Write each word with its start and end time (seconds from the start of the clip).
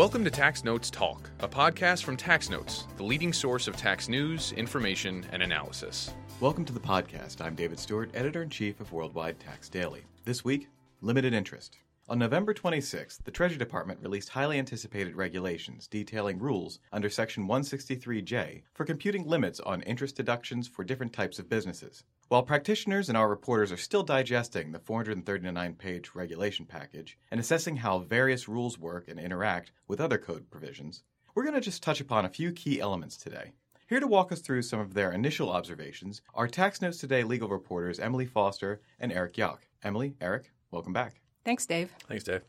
Welcome 0.00 0.24
to 0.24 0.30
Tax 0.30 0.64
Notes 0.64 0.88
Talk, 0.88 1.28
a 1.40 1.46
podcast 1.46 2.04
from 2.04 2.16
Tax 2.16 2.48
Notes, 2.48 2.86
the 2.96 3.02
leading 3.02 3.34
source 3.34 3.68
of 3.68 3.76
tax 3.76 4.08
news, 4.08 4.52
information, 4.52 5.26
and 5.30 5.42
analysis. 5.42 6.14
Welcome 6.40 6.64
to 6.64 6.72
the 6.72 6.80
podcast. 6.80 7.42
I'm 7.42 7.54
David 7.54 7.78
Stewart, 7.78 8.10
editor 8.14 8.42
in 8.42 8.48
chief 8.48 8.80
of 8.80 8.94
Worldwide 8.94 9.38
Tax 9.38 9.68
Daily. 9.68 10.00
This 10.24 10.42
week, 10.42 10.70
limited 11.02 11.34
interest. 11.34 11.76
On 12.08 12.18
November 12.18 12.54
26th, 12.54 13.22
the 13.24 13.30
Treasury 13.30 13.58
Department 13.58 14.00
released 14.00 14.30
highly 14.30 14.58
anticipated 14.58 15.16
regulations 15.16 15.86
detailing 15.86 16.38
rules 16.38 16.78
under 16.94 17.10
Section 17.10 17.46
163J 17.46 18.62
for 18.72 18.86
computing 18.86 19.28
limits 19.28 19.60
on 19.60 19.82
interest 19.82 20.16
deductions 20.16 20.66
for 20.66 20.82
different 20.82 21.12
types 21.12 21.38
of 21.38 21.50
businesses. 21.50 22.04
While 22.30 22.44
practitioners 22.44 23.08
and 23.08 23.18
our 23.18 23.28
reporters 23.28 23.72
are 23.72 23.76
still 23.76 24.04
digesting 24.04 24.70
the 24.70 24.78
439 24.78 25.74
page 25.74 26.12
regulation 26.14 26.64
package 26.64 27.18
and 27.28 27.40
assessing 27.40 27.78
how 27.78 27.98
various 27.98 28.46
rules 28.46 28.78
work 28.78 29.08
and 29.08 29.18
interact 29.18 29.72
with 29.88 30.00
other 30.00 30.16
code 30.16 30.48
provisions, 30.48 31.02
we're 31.34 31.42
going 31.42 31.56
to 31.56 31.60
just 31.60 31.82
touch 31.82 32.00
upon 32.00 32.24
a 32.24 32.28
few 32.28 32.52
key 32.52 32.80
elements 32.80 33.16
today. 33.16 33.50
Here 33.88 33.98
to 33.98 34.06
walk 34.06 34.30
us 34.30 34.42
through 34.42 34.62
some 34.62 34.78
of 34.78 34.94
their 34.94 35.10
initial 35.10 35.50
observations 35.50 36.22
are 36.32 36.46
Tax 36.46 36.80
Notes 36.80 36.98
Today 36.98 37.24
legal 37.24 37.48
reporters 37.48 37.98
Emily 37.98 38.26
Foster 38.26 38.80
and 39.00 39.12
Eric 39.12 39.34
Yauch. 39.34 39.62
Emily, 39.82 40.14
Eric, 40.20 40.52
welcome 40.70 40.92
back. 40.92 41.20
Thanks, 41.44 41.66
Dave. 41.66 41.92
Thanks, 42.06 42.22
Dave. 42.22 42.42